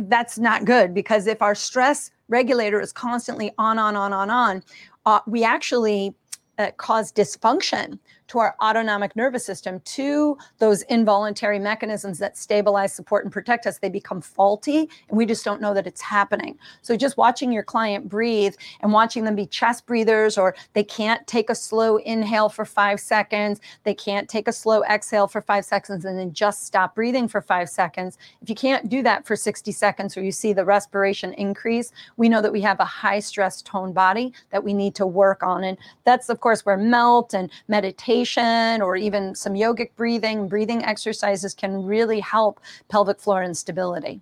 that's 0.02 0.38
not 0.38 0.66
good 0.66 0.94
because 0.94 1.28
if 1.28 1.42
our 1.42 1.56
stress 1.56 2.12
regulator 2.30 2.80
is 2.80 2.94
constantly 2.94 3.52
on, 3.58 3.78
on, 3.78 3.96
on, 3.96 4.14
on, 4.14 4.30
on, 4.30 4.64
uh, 5.06 5.20
we 5.28 5.44
actually 5.44 6.14
uh, 6.58 6.72
cause 6.78 7.12
dysfunction 7.12 8.00
to 8.30 8.40
our 8.40 8.56
autonomic 8.62 9.16
nervous 9.16 9.46
system, 9.46 9.80
to 9.82 10.38
those 10.60 10.84
involuntary 10.84 11.60
mechanisms 11.60 12.20
that 12.20 12.38
stabilize, 12.38 12.94
support, 12.94 13.26
and 13.26 13.34
protect 13.34 13.66
us, 13.66 13.80
they 13.80 13.90
become 13.90 14.22
faulty 14.22 14.90
and 15.10 15.18
we 15.18 15.26
just 15.26 15.44
don't 15.44 15.62
know 15.62 15.74
that 15.74 15.88
it's 15.88 16.02
happening. 16.02 16.58
So 16.82 16.96
just 16.96 17.18
watching 17.18 17.52
your 17.52 17.64
client 17.64 18.08
breathe 18.08 18.54
and 18.82 18.94
watching 18.94 19.24
them 19.24 19.36
be 19.36 19.48
chest 19.48 19.86
breathers, 19.88 20.38
or 20.38 20.56
they 20.74 20.84
can't 20.84 21.26
take 21.26 21.50
a 21.50 21.56
slow 21.56 21.98
inhale 21.98 22.50
for 22.50 22.66
five 22.66 23.00
seconds, 23.00 23.60
they 23.84 23.96
can't 23.96 24.30
take 24.30 24.48
a 24.48 24.54
slow 24.54 24.84
exhale 24.84 25.28
for 25.28 25.42
five 25.42 25.66
seconds 25.66 26.06
and 26.06 26.18
then 26.18 26.32
just 26.32 26.66
stop 26.66 26.96
breathing 26.96 27.28
for 27.28 27.42
five 27.42 27.70
seconds. 27.70 28.18
If 28.42 28.50
you 28.50 28.56
can't 28.56 28.90
do 28.90 29.02
that 29.04 29.26
for 29.26 29.36
60 29.36 29.72
seconds 29.72 30.16
or 30.16 30.22
you 30.22 30.32
see 30.32 30.54
the 30.54 30.66
respiration 30.66 31.34
increase, 31.34 31.92
we 32.18 32.30
know 32.30 32.42
that 32.42 32.54
we 32.54 32.62
have 32.62 32.80
a 32.80 32.86
high 32.86 33.20
stress 33.20 33.64
tone 33.64 33.92
body 33.92 34.34
that 34.52 34.64
we 34.64 34.74
need 34.74 34.94
to 34.96 35.08
work 35.08 35.42
on. 35.42 35.64
And 35.64 35.78
that's, 36.04 36.30
of 36.30 36.42
course, 36.42 36.64
where 36.66 36.78
melt 36.78 37.34
and 37.34 37.50
meditation 37.68 38.19
meditation 38.20 38.82
or 38.82 38.96
even 38.96 39.36
some 39.36 39.54
yogic 39.54 39.92
breathing, 39.96 40.48
breathing 40.48 40.84
exercises 40.84 41.54
can 41.54 41.84
really 41.86 42.20
help 42.20 42.60
pelvic 42.90 43.20
floor 43.20 43.44
instability. 43.44 44.22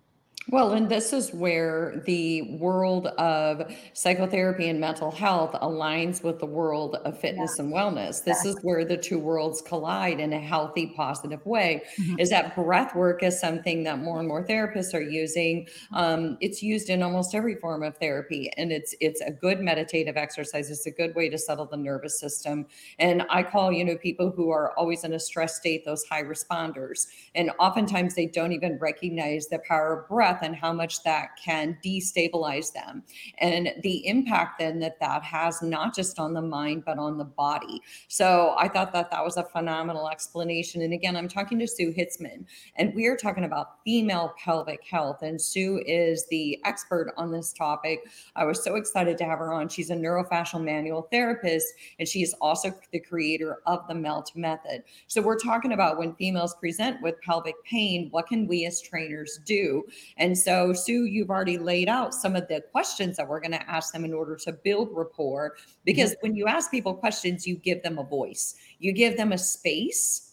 Well, 0.50 0.72
and 0.72 0.88
this 0.88 1.12
is 1.12 1.34
where 1.34 2.02
the 2.06 2.44
world 2.58 3.08
of 3.08 3.70
psychotherapy 3.92 4.70
and 4.70 4.80
mental 4.80 5.12
health 5.12 5.52
aligns 5.62 6.24
with 6.24 6.40
the 6.40 6.46
world 6.46 6.96
of 7.04 7.20
fitness 7.20 7.56
yeah. 7.58 7.66
and 7.66 7.74
wellness. 7.74 8.24
This 8.24 8.46
exactly. 8.46 8.52
is 8.52 8.58
where 8.62 8.86
the 8.86 8.96
two 8.96 9.20
worlds 9.20 9.62
collide 9.62 10.22
in 10.22 10.32
a 10.32 10.40
healthy, 10.40 10.94
positive 10.96 11.46
way. 11.46 11.84
Mm-hmm. 12.00 12.20
Is 12.20 12.30
that 12.30 12.56
breath 12.56 12.96
work 12.96 13.24
is 13.24 13.38
something 13.38 13.84
that 13.84 14.00
more 14.00 14.20
and 14.20 14.28
more 14.28 14.42
therapists 14.42 14.94
are 14.94 15.02
using. 15.02 15.66
Mm-hmm. 15.66 15.96
Um, 15.96 16.38
it's 16.40 16.64
used 16.64 16.90
in 16.90 17.04
almost 17.04 17.36
every 17.36 17.56
form 17.56 17.84
of 17.84 17.98
therapy, 17.98 18.50
and 18.56 18.72
it's 18.72 18.96
it's 19.02 19.20
a 19.20 19.32
good 19.32 19.60
meditative 19.60 20.16
exercise. 20.16 20.70
It's 20.72 20.86
a 20.86 20.92
good 20.92 21.14
way 21.14 21.28
to 21.28 21.38
settle 21.38 21.66
the 21.66 21.76
nervous 21.76 22.22
system. 22.22 22.68
And 23.00 23.24
I 23.30 23.44
call 23.44 23.74
you 23.74 23.84
know 23.84 23.98
people 23.98 24.32
who 24.32 24.50
are 24.52 24.72
always 24.78 25.04
in 25.04 25.12
a 25.12 25.20
stress 25.20 25.58
state 25.58 25.84
those 25.84 26.06
high 26.06 26.24
responders, 26.24 27.08
and 27.36 27.52
oftentimes 27.60 28.16
they 28.16 28.28
don't 28.28 28.54
even 28.54 28.78
recognize 28.80 29.48
the 29.48 29.60
power 29.68 30.00
of 30.00 30.08
breath 30.08 30.37
and 30.42 30.56
how 30.56 30.74
much 30.74 31.04
that 31.04 31.30
can 31.44 31.78
destabilize 31.84 32.74
them. 32.74 33.04
And 33.40 33.74
the 33.84 34.06
impact 34.08 34.60
then 34.60 34.80
that 34.80 35.00
that 35.00 35.24
has 35.24 35.62
not 35.62 35.96
just 35.96 36.20
on 36.20 36.34
the 36.34 36.42
mind 36.42 36.84
but 36.86 36.98
on 36.98 37.18
the 37.18 37.26
body. 37.26 37.82
So 38.08 38.56
i 38.58 38.68
thought 38.68 38.94
that 38.94 39.12
that 39.12 39.24
was 39.24 39.38
a 39.38 39.44
phenomenal 39.44 40.10
explanation. 40.10 40.82
And 40.82 40.94
again 40.94 41.16
i'm 41.16 41.28
talking 41.28 41.60
to 41.60 41.68
sue 41.68 41.94
hitzman 41.94 42.46
and 42.76 42.94
we 42.96 43.06
are 43.08 43.16
talking 43.16 43.44
about 43.44 43.84
female 43.84 44.34
pelvic 44.44 44.84
health. 44.84 45.22
And 45.22 45.40
sue 45.40 45.82
is 45.86 46.26
the 46.28 46.60
expert 46.66 47.14
on 47.18 47.32
this 47.32 47.54
topic. 47.54 48.08
I 48.36 48.46
was 48.46 48.64
so 48.64 48.76
excited 48.76 49.18
to 49.20 49.26
have 49.26 49.40
her 49.40 49.54
on. 49.54 49.70
She's 49.70 49.90
a 49.90 49.96
neurofascial 49.96 50.64
manual 50.64 51.04
therapist 51.12 51.68
and 52.00 52.08
she 52.08 52.22
is 52.22 52.34
also 52.42 52.74
the 52.92 53.00
creator 53.00 53.60
of 53.66 53.88
the 53.88 53.96
melt 53.96 54.32
method. 54.36 54.84
So 55.08 55.22
we're 55.22 55.40
talking 55.40 55.74
about 55.74 55.98
when 55.98 56.16
females 56.16 56.56
present 56.56 57.02
with 57.02 57.22
pelvic 57.22 57.56
pain 57.64 58.08
what 58.12 58.28
can 58.28 58.48
we 58.48 58.66
as 58.66 58.82
trainers 58.82 59.40
do? 59.46 59.84
And 60.18 60.27
and 60.28 60.38
so, 60.38 60.74
Sue, 60.74 61.06
you've 61.06 61.30
already 61.30 61.58
laid 61.58 61.88
out 61.88 62.14
some 62.14 62.36
of 62.36 62.50
the 62.50 62.60
questions 62.74 63.16
that 63.16 63.26
we're 63.26 63.40
going 63.40 63.54
to 63.54 63.72
ask 63.72 63.94
them 63.94 64.04
in 64.04 64.14
order 64.14 64.36
to 64.36 64.52
build 64.52 64.90
rapport. 64.92 65.56
Because 65.86 66.12
mm-hmm. 66.12 66.28
when 66.28 66.36
you 66.36 66.48
ask 66.48 66.70
people 66.70 66.94
questions, 66.94 67.48
you 67.48 67.56
give 67.56 67.82
them 67.82 67.98
a 67.98 68.04
voice, 68.04 68.56
you 68.80 68.92
give 68.92 69.16
them 69.16 69.32
a 69.32 69.38
space 69.38 70.27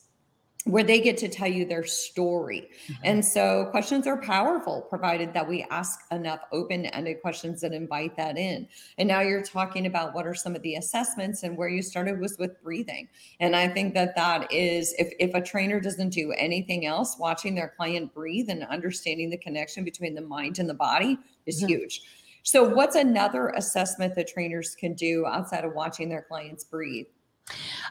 where 0.65 0.83
they 0.83 1.01
get 1.01 1.19
to 1.19 1.29
tell 1.29 1.49
you 1.49 1.67
their 1.67 1.85
story. 1.85 2.71
Mm-hmm. 2.87 3.03
And 3.05 3.25
so 3.25 3.67
questions 3.71 4.07
are 4.07 4.21
powerful 4.21 4.83
provided 4.89 5.35
that 5.35 5.47
we 5.47 5.63
ask 5.71 6.01
enough 6.11 6.41
open-ended 6.53 7.21
questions 7.21 7.61
that 7.61 7.73
invite 7.73 8.17
that 8.17 8.39
in. 8.39 8.67
And 8.97 9.07
now 9.07 9.21
you're 9.21 9.43
talking 9.43 9.87
about 9.87 10.15
what 10.15 10.27
are 10.27 10.35
some 10.35 10.57
of 10.57 10.63
the 10.63 10.77
assessments 10.77 11.43
and 11.43 11.57
where 11.57 11.69
you 11.69 11.83
started 11.83 12.19
was 12.19 12.39
with 12.39 12.63
breathing. 12.63 13.09
And 13.41 13.55
I 13.55 13.69
think 13.69 13.93
that 13.95 14.17
that 14.17 14.51
is 14.51 14.95
if 14.99 15.13
if 15.19 15.35
a 15.35 15.41
trainer 15.43 15.81
doesn't 15.81 16.11
do 16.11 16.33
anything 16.33 16.87
else, 16.87 17.17
watching 17.19 17.55
their 17.55 17.75
client 17.77 18.15
breathe 18.15 18.49
and 18.49 18.65
understanding 18.65 19.29
the 19.29 19.39
connection 19.39 19.85
between 19.85 20.15
the 20.15 20.23
mind 20.23 20.59
and 20.59 20.69
the 20.69 20.75
body 20.75 21.19
is 21.47 21.59
mm-hmm. 21.59 21.69
huge. 21.69 22.03
So 22.43 22.63
what's 22.63 22.95
another 22.95 23.49
assessment 23.57 24.15
that 24.17 24.29
trainers 24.29 24.75
can 24.75 24.93
do 24.95 25.25
outside 25.27 25.65
of 25.65 25.73
watching 25.75 26.11
their 26.11 26.23
clients 26.23 26.65
breathe? 26.65 27.07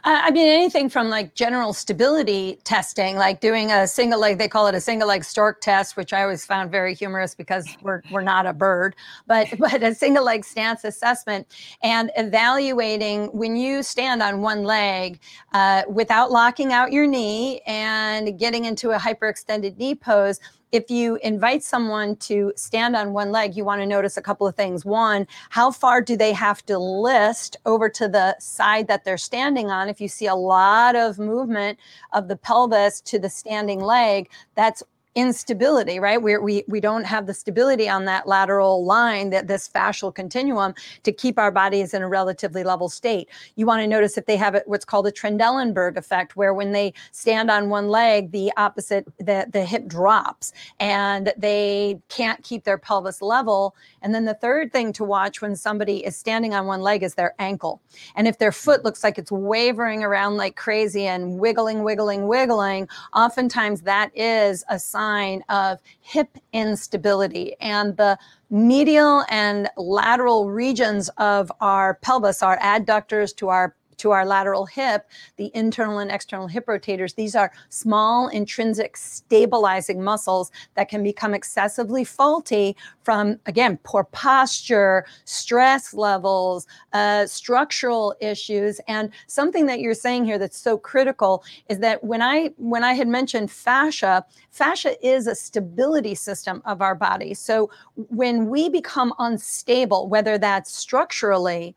Uh, 0.05 0.19
I 0.23 0.31
mean, 0.31 0.47
anything 0.47 0.89
from 0.89 1.09
like 1.09 1.35
general 1.35 1.73
stability 1.73 2.59
testing, 2.63 3.15
like 3.15 3.39
doing 3.39 3.71
a 3.71 3.87
single 3.87 4.19
leg, 4.19 4.37
they 4.37 4.47
call 4.47 4.67
it 4.67 4.75
a 4.75 4.81
single 4.81 5.07
leg 5.07 5.23
stork 5.23 5.61
test, 5.61 5.95
which 5.95 6.11
I 6.11 6.23
always 6.23 6.45
found 6.45 6.71
very 6.71 6.95
humorous 6.95 7.35
because 7.35 7.67
we're, 7.81 8.01
we're 8.11 8.21
not 8.21 8.45
a 8.45 8.53
bird, 8.53 8.95
but, 9.27 9.47
but 9.59 9.83
a 9.83 9.93
single 9.93 10.23
leg 10.23 10.43
stance 10.43 10.83
assessment 10.83 11.47
and 11.83 12.11
evaluating 12.17 13.27
when 13.27 13.55
you 13.55 13.83
stand 13.83 14.23
on 14.23 14.41
one 14.41 14.63
leg 14.63 15.19
uh, 15.53 15.83
without 15.87 16.31
locking 16.31 16.73
out 16.73 16.91
your 16.91 17.07
knee 17.07 17.61
and 17.67 18.39
getting 18.39 18.65
into 18.65 18.91
a 18.91 18.97
hyperextended 18.97 19.77
knee 19.77 19.95
pose 19.95 20.39
if 20.73 20.89
you 20.89 21.17
invite 21.17 21.63
someone 21.63 22.15
to 22.15 22.51
stand 22.55 22.95
on 22.95 23.13
one 23.13 23.31
leg, 23.31 23.55
you 23.55 23.63
want 23.63 23.79
to 23.81 23.85
notice 23.85 24.17
a 24.17 24.23
couple 24.23 24.47
of 24.47 24.55
things. 24.55 24.83
One, 24.83 25.27
how 25.51 25.69
far 25.69 26.01
do 26.01 26.17
they 26.17 26.33
have 26.33 26.65
to 26.65 26.79
list 26.79 27.55
over 27.67 27.87
to 27.89 28.07
the 28.07 28.35
side 28.39 28.87
that 28.87 29.05
they're 29.05 29.15
standing 29.15 29.69
on? 29.69 29.87
If 29.87 30.01
you 30.01 30.07
see 30.07 30.25
a 30.25 30.35
lot 30.35 30.95
of 30.95 31.19
movement 31.19 31.77
of 32.11 32.27
the 32.27 32.35
pelvis 32.35 33.01
to 33.01 33.19
the 33.19 33.29
standing 33.29 33.81
leg, 33.81 34.31
that's 34.55 34.81
instability, 35.15 35.99
right? 35.99 36.21
Where 36.21 36.41
we 36.41 36.63
we 36.67 36.79
don't 36.79 37.03
have 37.03 37.27
the 37.27 37.33
stability 37.33 37.87
on 37.87 38.05
that 38.05 38.27
lateral 38.27 38.83
line, 38.83 39.29
that 39.29 39.47
this 39.47 39.69
fascial 39.69 40.13
continuum 40.13 40.73
to 41.03 41.11
keep 41.11 41.37
our 41.37 41.51
bodies 41.51 41.93
in 41.93 42.01
a 42.01 42.07
relatively 42.07 42.63
level 42.63 42.89
state. 42.89 43.29
You 43.55 43.65
want 43.65 43.81
to 43.81 43.87
notice 43.87 44.17
if 44.17 44.25
they 44.25 44.37
have 44.37 44.59
what's 44.65 44.85
called 44.85 45.05
a 45.07 45.11
Trendelenburg 45.11 45.97
effect, 45.97 46.35
where 46.35 46.53
when 46.53 46.71
they 46.71 46.93
stand 47.11 47.51
on 47.51 47.69
one 47.69 47.89
leg, 47.89 48.31
the 48.31 48.51
opposite, 48.57 49.05
the, 49.17 49.47
the 49.51 49.63
hip 49.63 49.85
drops 49.87 50.51
and 50.79 51.31
they 51.37 51.99
can't 52.09 52.41
keep 52.43 52.63
their 52.63 52.77
pelvis 52.77 53.21
level. 53.21 53.75
And 54.01 54.15
then 54.15 54.25
the 54.25 54.33
third 54.33 54.71
thing 54.71 54.93
to 54.93 55.03
watch 55.03 55.41
when 55.41 55.55
somebody 55.55 56.03
is 56.05 56.17
standing 56.17 56.53
on 56.53 56.65
one 56.65 56.81
leg 56.81 57.03
is 57.03 57.13
their 57.13 57.35
ankle. 57.39 57.81
And 58.15 58.27
if 58.27 58.39
their 58.39 58.51
foot 58.51 58.83
looks 58.83 59.03
like 59.03 59.17
it's 59.17 59.31
wavering 59.31 60.03
around 60.03 60.37
like 60.37 60.55
crazy 60.55 61.05
and 61.05 61.37
wiggling, 61.39 61.83
wiggling, 61.83 62.27
wiggling, 62.27 62.87
oftentimes 63.13 63.81
that 63.81 64.11
is 64.17 64.63
a 64.69 64.79
sign 64.79 65.02
sign 65.03 65.43
of 65.49 65.79
hip 66.01 66.37
instability. 66.53 67.55
And 67.59 67.97
the 67.97 68.17
medial 68.49 69.25
and 69.29 69.69
lateral 69.77 70.49
regions 70.49 71.09
of 71.17 71.51
our 71.59 71.95
pelvis, 71.95 72.41
our 72.41 72.57
adductors 72.59 73.35
to 73.37 73.49
our 73.49 73.75
to 74.03 74.11
our 74.11 74.25
lateral 74.25 74.65
hip, 74.65 75.09
the 75.37 75.49
internal 75.53 75.99
and 75.99 76.11
external 76.11 76.45
hip 76.45 76.65
rotators, 76.65 77.15
these 77.15 77.37
are 77.37 77.53
small 77.69 78.27
intrinsic 78.27 78.97
stabilizing 78.97 80.03
muscles 80.03 80.51
that 80.75 80.89
can 80.89 81.03
become 81.03 81.33
excessively 81.33 82.03
faulty 82.03 82.75
from, 83.03 83.39
again, 83.45 83.79
poor 83.83 84.03
posture, 84.03 85.05
stress 85.23 85.93
levels, 85.93 86.67
uh, 86.91 87.25
structural 87.25 88.13
issues. 88.19 88.81
And 88.89 89.09
something 89.27 89.67
that 89.67 89.79
you're 89.79 89.93
saying 89.93 90.25
here 90.25 90.37
that's 90.37 90.59
so 90.59 90.77
critical 90.77 91.45
is 91.69 91.79
that 91.79 92.03
when 92.03 92.21
I 92.21 92.51
when 92.57 92.83
I 92.83 92.93
had 92.93 93.07
mentioned 93.07 93.51
fascia, 93.51 94.25
fascia 94.51 94.93
is 95.05 95.27
a 95.27 95.35
stability 95.35 96.15
system 96.15 96.61
of 96.65 96.81
our 96.81 96.93
body. 96.93 97.33
So 97.33 97.69
when 97.95 98.49
we 98.49 98.67
become 98.67 99.13
unstable, 99.17 100.09
whether 100.09 100.37
that's 100.37 100.73
structurally, 100.75 101.73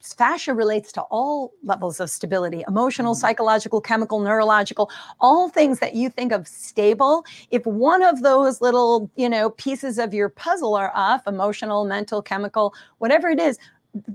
fascia 0.00 0.54
relates 0.54 0.92
to 0.92 1.02
all 1.02 1.52
levels 1.64 2.00
of 2.00 2.10
stability 2.10 2.64
emotional 2.68 3.14
mm-hmm. 3.14 3.20
psychological 3.20 3.80
chemical 3.80 4.20
neurological 4.20 4.90
all 5.20 5.48
things 5.48 5.80
that 5.80 5.94
you 5.94 6.08
think 6.08 6.32
of 6.32 6.46
stable. 6.46 7.24
If 7.50 7.64
one 7.66 8.02
of 8.02 8.22
those 8.22 8.60
little 8.60 9.10
you 9.16 9.28
know 9.28 9.50
pieces 9.50 9.98
of 9.98 10.14
your 10.14 10.28
puzzle 10.28 10.74
are 10.74 10.92
off 10.94 11.26
emotional 11.26 11.84
mental 11.84 12.22
chemical 12.22 12.74
whatever 12.98 13.28
it 13.28 13.40
is 13.40 13.58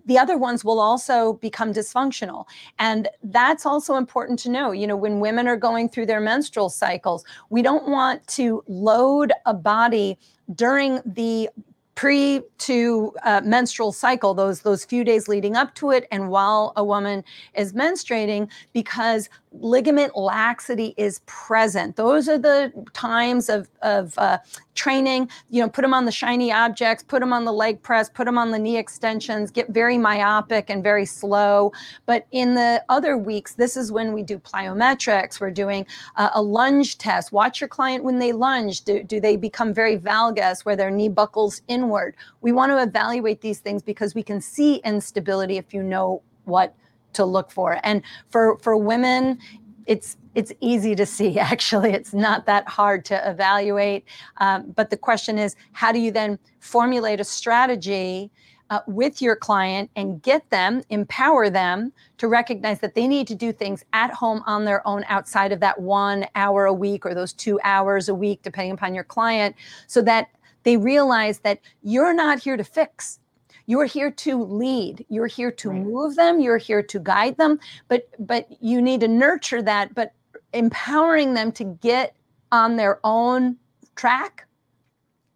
the 0.06 0.18
other 0.18 0.38
ones 0.38 0.64
will 0.64 0.80
also 0.80 1.34
become 1.34 1.74
dysfunctional. 1.74 2.46
And 2.78 3.10
that's 3.24 3.66
also 3.66 3.96
important 3.96 4.38
to 4.40 4.50
know. 4.50 4.72
You 4.72 4.88
know 4.88 4.96
when 4.96 5.20
women 5.20 5.48
are 5.48 5.58
going 5.58 5.90
through 5.90 6.06
their 6.06 6.22
menstrual 6.22 6.70
cycles 6.70 7.26
we 7.50 7.62
don't 7.62 7.88
want 7.88 8.26
to 8.28 8.64
load 8.68 9.32
a 9.46 9.54
body 9.54 10.18
during 10.56 11.02
the 11.06 11.50
pre 11.96 12.42
to 12.58 13.14
uh, 13.24 13.42
menstrual 13.44 13.92
cycle 13.92 14.34
those 14.34 14.62
those 14.62 14.84
few 14.86 15.04
days 15.04 15.28
leading 15.28 15.56
up 15.56 15.76
to 15.76 15.92
it 15.92 16.08
and 16.12 16.30
while 16.30 16.74
a 16.76 16.84
woman 16.84 17.24
is 17.56 17.74
menstruating 17.74 18.50
because 18.74 19.30
ligament 19.54 20.16
laxity 20.18 20.94
is 20.98 21.22
present. 21.26 21.96
Those 21.96 22.28
are 22.28 22.38
the 22.38 22.72
times 22.94 23.50
of, 23.50 23.70
of 23.82 24.18
uh, 24.18 24.40
training. 24.76 25.30
You 25.50 25.62
know, 25.62 25.70
put 25.70 25.84
them 25.84 25.94
on 25.94 26.06
the 26.06 26.12
shiny 26.12 26.52
objects, 26.52 27.04
put 27.04 27.20
them 27.20 27.32
on 27.32 27.46
the 27.46 27.54
leg 27.54 27.82
press, 27.82 28.10
put 28.10 28.26
them 28.26 28.38
on 28.38 28.52
the 28.52 28.60
knee 28.60 28.78
extensions, 28.78 29.52
get 29.52 29.70
very 29.70 29.98
myopic 29.98 30.70
and 30.70 30.84
very 30.84 31.06
slow. 31.06 31.72
But 32.06 32.28
in 32.32 32.56
the 32.56 32.84
other 32.90 33.18
weeks, 33.18 33.54
this 33.54 33.78
is 33.78 33.92
when 33.92 34.14
we 34.14 34.24
do 34.24 34.40
plyometrics. 34.40 35.40
We're 35.40 35.52
doing 35.52 35.86
uh, 36.16 36.32
a 36.34 36.42
lunge 36.42 36.98
test. 36.98 37.32
Watch 37.32 37.62
your 37.62 37.68
client 37.68 38.04
when 38.04 38.20
they 38.20 38.32
lunge. 38.32 38.82
Do, 38.82 39.04
do 39.04 39.20
they 39.20 39.38
become 39.38 39.74
very 39.74 39.98
valgus 39.98 40.66
where 40.66 40.76
their 40.76 40.92
knee 40.92 41.10
buckles 41.10 41.62
inward? 41.68 42.16
We 42.42 42.52
want 42.52 42.72
to 42.72 42.82
evaluate 42.82 43.42
these 43.42 43.60
things 43.60 43.84
because 43.84 44.16
we 44.16 44.24
can 44.24 44.42
see 44.42 44.76
instability 44.78 45.58
if 45.58 45.74
you 45.74 45.84
know 45.84 46.22
what 46.46 46.76
to 47.14 47.26
look 47.26 47.52
for. 47.52 47.80
And 47.84 48.02
for 48.30 48.58
for 48.60 48.78
women, 48.78 49.40
it's 49.86 50.18
it's 50.36 50.52
easy 50.60 50.96
to 50.96 51.06
see 51.06 51.40
actually. 51.52 51.92
It's 51.92 52.14
not 52.14 52.46
that 52.46 52.68
hard 52.68 53.06
to 53.06 53.30
evaluate. 53.30 54.06
Um, 54.38 54.72
but 54.76 54.90
the 54.90 54.98
question 54.98 55.38
is 55.38 55.56
how 55.74 55.92
do 55.92 56.00
you 56.00 56.12
then 56.12 56.40
formulate 56.60 57.20
a 57.20 57.24
strategy 57.24 58.32
uh, 58.70 58.80
with 58.88 59.22
your 59.22 59.36
client 59.36 59.90
and 59.96 60.22
get 60.22 60.50
them 60.50 60.82
empower 60.90 61.50
them 61.50 61.92
to 62.18 62.28
recognize 62.28 62.80
that 62.80 62.96
they 62.96 63.08
need 63.08 63.28
to 63.28 63.36
do 63.36 63.52
things 63.52 63.84
at 63.94 64.12
home 64.12 64.42
on 64.48 64.66
their 64.66 64.86
own 64.88 65.04
outside 65.10 65.52
of 65.52 65.60
that 65.60 65.80
one 65.80 66.26
hour 66.36 66.66
a 66.66 66.74
week 66.74 67.06
or 67.06 67.14
those 67.14 67.34
two 67.34 67.60
hours 67.64 68.10
a 68.10 68.16
week 68.16 68.42
depending 68.42 68.72
upon 68.74 68.96
your 68.96 69.04
client 69.04 69.56
so 69.86 70.02
that 70.02 70.30
they 70.64 70.78
realize 70.78 71.40
that 71.40 71.60
you're 71.84 72.14
not 72.14 72.40
here 72.40 72.58
to 72.58 72.64
fix 72.64 73.20
you're 73.66 73.86
here 73.86 74.12
to 74.12 74.44
lead 74.44 75.06
you're 75.10 75.28
here 75.28 75.52
to 75.52 75.70
right. 75.70 75.82
move 75.82 76.16
them 76.16 76.40
you're 76.40 76.58
here 76.58 76.84
to 76.84 77.00
guide 77.00 77.38
them 77.38 77.60
but 77.88 78.08
but 78.20 78.48
you 78.62 78.82
need 78.82 79.00
to 79.02 79.08
nurture 79.08 79.62
that 79.62 79.94
but 79.96 80.14
empowering 80.54 81.34
them 81.34 81.52
to 81.52 81.64
get 81.64 82.16
on 82.52 82.76
their 82.76 83.00
own 83.04 83.58
track 83.96 84.48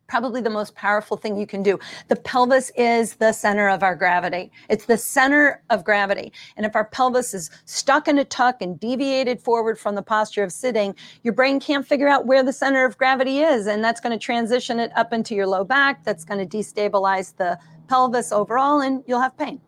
probably 0.07 0.41
the 0.41 0.49
most 0.49 0.73
powerful 0.75 1.17
thing 1.17 1.37
you 1.37 1.45
can 1.45 1.61
do. 1.61 1.77
The 2.07 2.15
pelvis 2.15 2.71
is 2.75 3.15
the 3.15 3.33
center 3.33 3.69
of 3.69 3.83
our 3.83 3.95
gravity. 3.95 4.51
It's 4.69 4.85
the 4.85 4.97
center 4.97 5.61
of 5.69 5.83
gravity. 5.83 6.31
And 6.55 6.65
if 6.65 6.75
our 6.75 6.85
pelvis 6.85 7.33
is 7.33 7.49
stuck 7.65 8.07
in 8.07 8.17
a 8.17 8.25
tuck 8.25 8.61
and 8.61 8.79
deviated 8.79 9.41
forward 9.41 9.77
from 9.77 9.95
the 9.95 10.01
posture 10.01 10.43
of 10.43 10.51
sitting, 10.51 10.95
your 11.23 11.33
brain 11.33 11.59
can't 11.59 11.85
figure 11.85 12.07
out 12.07 12.25
where 12.25 12.43
the 12.43 12.53
center 12.53 12.85
of 12.85 12.97
gravity 12.97 13.39
is. 13.39 13.67
And 13.67 13.83
that's 13.83 13.99
going 13.99 14.17
to 14.17 14.23
transition 14.23 14.79
it 14.79 14.91
up 14.95 15.13
into 15.13 15.35
your 15.35 15.47
low 15.47 15.63
back. 15.63 16.03
That's 16.03 16.23
going 16.23 16.47
to 16.47 16.57
destabilize 16.57 17.35
the 17.35 17.59
pelvis 17.87 18.31
overall 18.31 18.81
and 18.81 19.03
you'll 19.07 19.21
have 19.21 19.37
pain. 19.37 19.61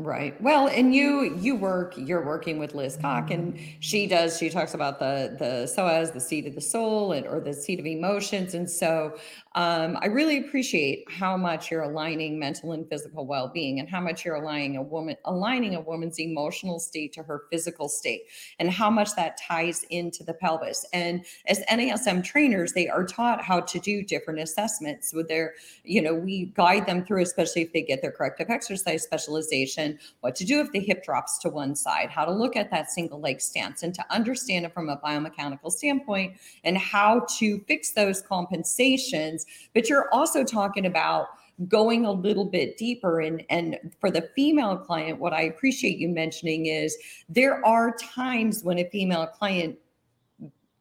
Right. 0.00 0.40
Well, 0.40 0.68
and 0.68 0.94
you 0.94 1.36
you 1.38 1.56
work 1.56 1.94
you're 1.96 2.24
working 2.24 2.60
with 2.60 2.72
Liz 2.72 2.96
Koch 3.02 3.32
and 3.32 3.58
she 3.80 4.06
does 4.06 4.38
she 4.38 4.48
talks 4.48 4.74
about 4.74 5.00
the 5.00 5.34
the 5.36 5.66
psoas, 5.66 6.12
the 6.12 6.20
seat 6.20 6.46
of 6.46 6.54
the 6.54 6.60
soul 6.60 7.10
and 7.10 7.26
or 7.26 7.40
the 7.40 7.52
seat 7.52 7.80
of 7.80 7.86
emotions 7.86 8.54
and 8.54 8.70
so 8.70 9.18
um, 9.54 9.96
I 10.00 10.06
really 10.06 10.38
appreciate 10.38 11.04
how 11.10 11.36
much 11.36 11.70
you're 11.70 11.82
aligning 11.82 12.38
mental 12.38 12.72
and 12.72 12.88
physical 12.88 13.26
well-being 13.26 13.80
and 13.80 13.88
how 13.88 14.00
much 14.00 14.24
you're 14.24 14.36
aligning 14.36 14.76
a 14.76 14.82
woman 14.82 15.16
aligning 15.24 15.74
a 15.74 15.80
woman's 15.80 16.20
emotional 16.20 16.78
state 16.78 17.14
to 17.14 17.22
her 17.22 17.44
physical 17.50 17.88
state 17.88 18.24
and 18.58 18.70
how 18.70 18.90
much 18.90 19.16
that 19.16 19.38
ties 19.38 19.84
into 19.90 20.22
the 20.22 20.34
pelvis. 20.34 20.84
And 20.92 21.24
as 21.46 21.60
NASM 21.70 22.22
trainers, 22.22 22.72
they 22.72 22.88
are 22.88 23.04
taught 23.04 23.42
how 23.42 23.60
to 23.60 23.78
do 23.78 24.02
different 24.02 24.38
assessments 24.40 25.14
with 25.14 25.28
their, 25.28 25.54
you 25.82 26.02
know, 26.02 26.14
we 26.14 26.52
guide 26.54 26.86
them 26.86 27.04
through, 27.04 27.22
especially 27.22 27.62
if 27.62 27.72
they 27.72 27.82
get 27.82 28.02
their 28.02 28.12
corrective 28.12 28.50
exercise 28.50 29.02
specialization, 29.02 29.98
what 30.20 30.36
to 30.36 30.44
do 30.44 30.60
if 30.60 30.70
the 30.72 30.80
hip 30.80 31.02
drops 31.02 31.38
to 31.38 31.48
one 31.48 31.74
side, 31.74 32.10
how 32.10 32.24
to 32.24 32.32
look 32.32 32.54
at 32.54 32.70
that 32.70 32.90
single 32.90 33.20
leg 33.20 33.40
stance 33.40 33.82
and 33.82 33.94
to 33.94 34.04
understand 34.10 34.66
it 34.66 34.74
from 34.74 34.90
a 34.90 34.98
biomechanical 34.98 35.72
standpoint 35.72 36.36
and 36.64 36.76
how 36.76 37.26
to 37.38 37.58
fix 37.66 37.92
those 37.92 38.20
compensations 38.20 39.46
but 39.74 39.88
you're 39.88 40.12
also 40.12 40.44
talking 40.44 40.86
about 40.86 41.28
going 41.66 42.04
a 42.04 42.12
little 42.12 42.44
bit 42.44 42.76
deeper. 42.76 43.20
And 43.20 43.44
and 43.50 43.78
for 44.00 44.10
the 44.10 44.30
female 44.36 44.76
client 44.76 45.18
what 45.18 45.32
i 45.32 45.42
appreciate 45.42 45.98
you 45.98 46.08
mentioning 46.08 46.66
is 46.66 46.96
there 47.28 47.64
are 47.66 47.96
times 47.96 48.62
when 48.62 48.78
a 48.78 48.88
female 48.90 49.26
client 49.26 49.76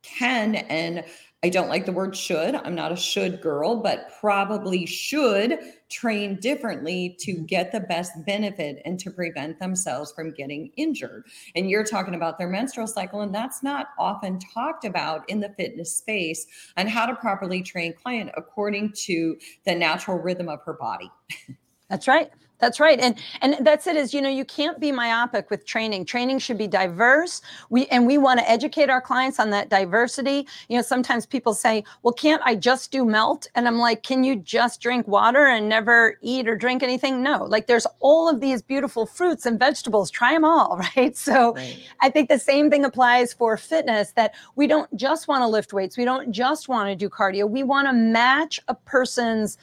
can 0.03 0.55
and 0.55 1.03
I 1.43 1.49
don't 1.49 1.69
like 1.69 1.85
the 1.85 1.91
word 1.91 2.17
should. 2.17 2.55
I'm 2.55 2.73
not 2.73 2.91
a 2.91 2.95
should 2.95 3.41
girl, 3.41 3.75
but 3.75 4.11
probably 4.19 4.87
should 4.87 5.59
train 5.87 6.39
differently 6.41 7.15
to 7.19 7.33
mm-hmm. 7.33 7.45
get 7.45 7.71
the 7.71 7.81
best 7.81 8.11
benefit 8.25 8.81
and 8.85 8.99
to 8.99 9.11
prevent 9.11 9.59
themselves 9.59 10.11
from 10.11 10.33
getting 10.33 10.71
injured. 10.77 11.27
And 11.55 11.69
you're 11.69 11.83
talking 11.83 12.15
about 12.15 12.39
their 12.39 12.49
menstrual 12.49 12.87
cycle, 12.87 13.21
and 13.21 13.33
that's 13.33 13.61
not 13.61 13.89
often 13.99 14.39
talked 14.39 14.83
about 14.83 15.29
in 15.29 15.39
the 15.39 15.49
fitness 15.49 15.95
space 15.95 16.47
and 16.75 16.89
how 16.89 17.05
to 17.05 17.15
properly 17.15 17.61
train 17.61 17.93
client 17.93 18.31
according 18.35 18.93
to 19.05 19.37
the 19.63 19.75
natural 19.75 20.17
rhythm 20.17 20.49
of 20.49 20.61
her 20.63 20.73
body. 20.73 21.11
That's 21.87 22.07
right. 22.07 22.31
That's 22.59 22.79
right. 22.79 22.99
And 22.99 23.15
and 23.41 23.55
that's 23.61 23.85
it 23.85 23.95
is, 23.95 24.13
you 24.13 24.21
know, 24.21 24.29
you 24.29 24.43
can't 24.43 24.79
be 24.79 24.91
myopic 24.91 25.51
with 25.51 25.65
training. 25.65 26.05
Training 26.05 26.39
should 26.39 26.57
be 26.57 26.67
diverse. 26.67 27.41
We 27.69 27.85
and 27.87 28.07
we 28.07 28.17
want 28.17 28.39
to 28.39 28.49
educate 28.49 28.89
our 28.89 29.01
clients 29.01 29.39
on 29.39 29.51
that 29.51 29.69
diversity. 29.69 30.47
You 30.67 30.77
know, 30.77 30.81
sometimes 30.81 31.25
people 31.27 31.53
say, 31.53 31.83
"Well, 32.01 32.13
can't 32.13 32.41
I 32.45 32.55
just 32.55 32.91
do 32.91 33.05
melt?" 33.05 33.47
And 33.53 33.67
I'm 33.67 33.77
like, 33.77 34.01
"Can 34.01 34.23
you 34.23 34.35
just 34.37 34.81
drink 34.81 35.07
water 35.07 35.45
and 35.45 35.69
never 35.69 36.17
eat 36.21 36.47
or 36.47 36.55
drink 36.55 36.81
anything?" 36.81 37.21
No. 37.21 37.43
Like 37.43 37.67
there's 37.67 37.85
all 37.99 38.27
of 38.27 38.41
these 38.41 38.63
beautiful 38.63 39.05
fruits 39.05 39.45
and 39.45 39.59
vegetables. 39.59 40.09
Try 40.09 40.33
them 40.33 40.45
all, 40.45 40.77
right? 40.95 41.15
So 41.15 41.53
right. 41.53 41.79
I 42.01 42.09
think 42.09 42.27
the 42.29 42.39
same 42.39 42.71
thing 42.71 42.85
applies 42.85 43.33
for 43.33 43.55
fitness 43.57 44.13
that 44.13 44.33
we 44.55 44.65
don't 44.65 44.93
just 44.95 45.27
want 45.27 45.43
to 45.43 45.47
lift 45.47 45.73
weights. 45.73 45.95
We 45.95 46.05
don't 46.05 46.31
just 46.31 46.69
want 46.69 46.89
to 46.89 46.95
do 46.95 47.07
cardio. 47.07 47.47
We 47.47 47.61
want 47.61 47.87
to 47.87 47.93
match 47.93 48.59
a 48.67 48.73
person's 48.73 49.59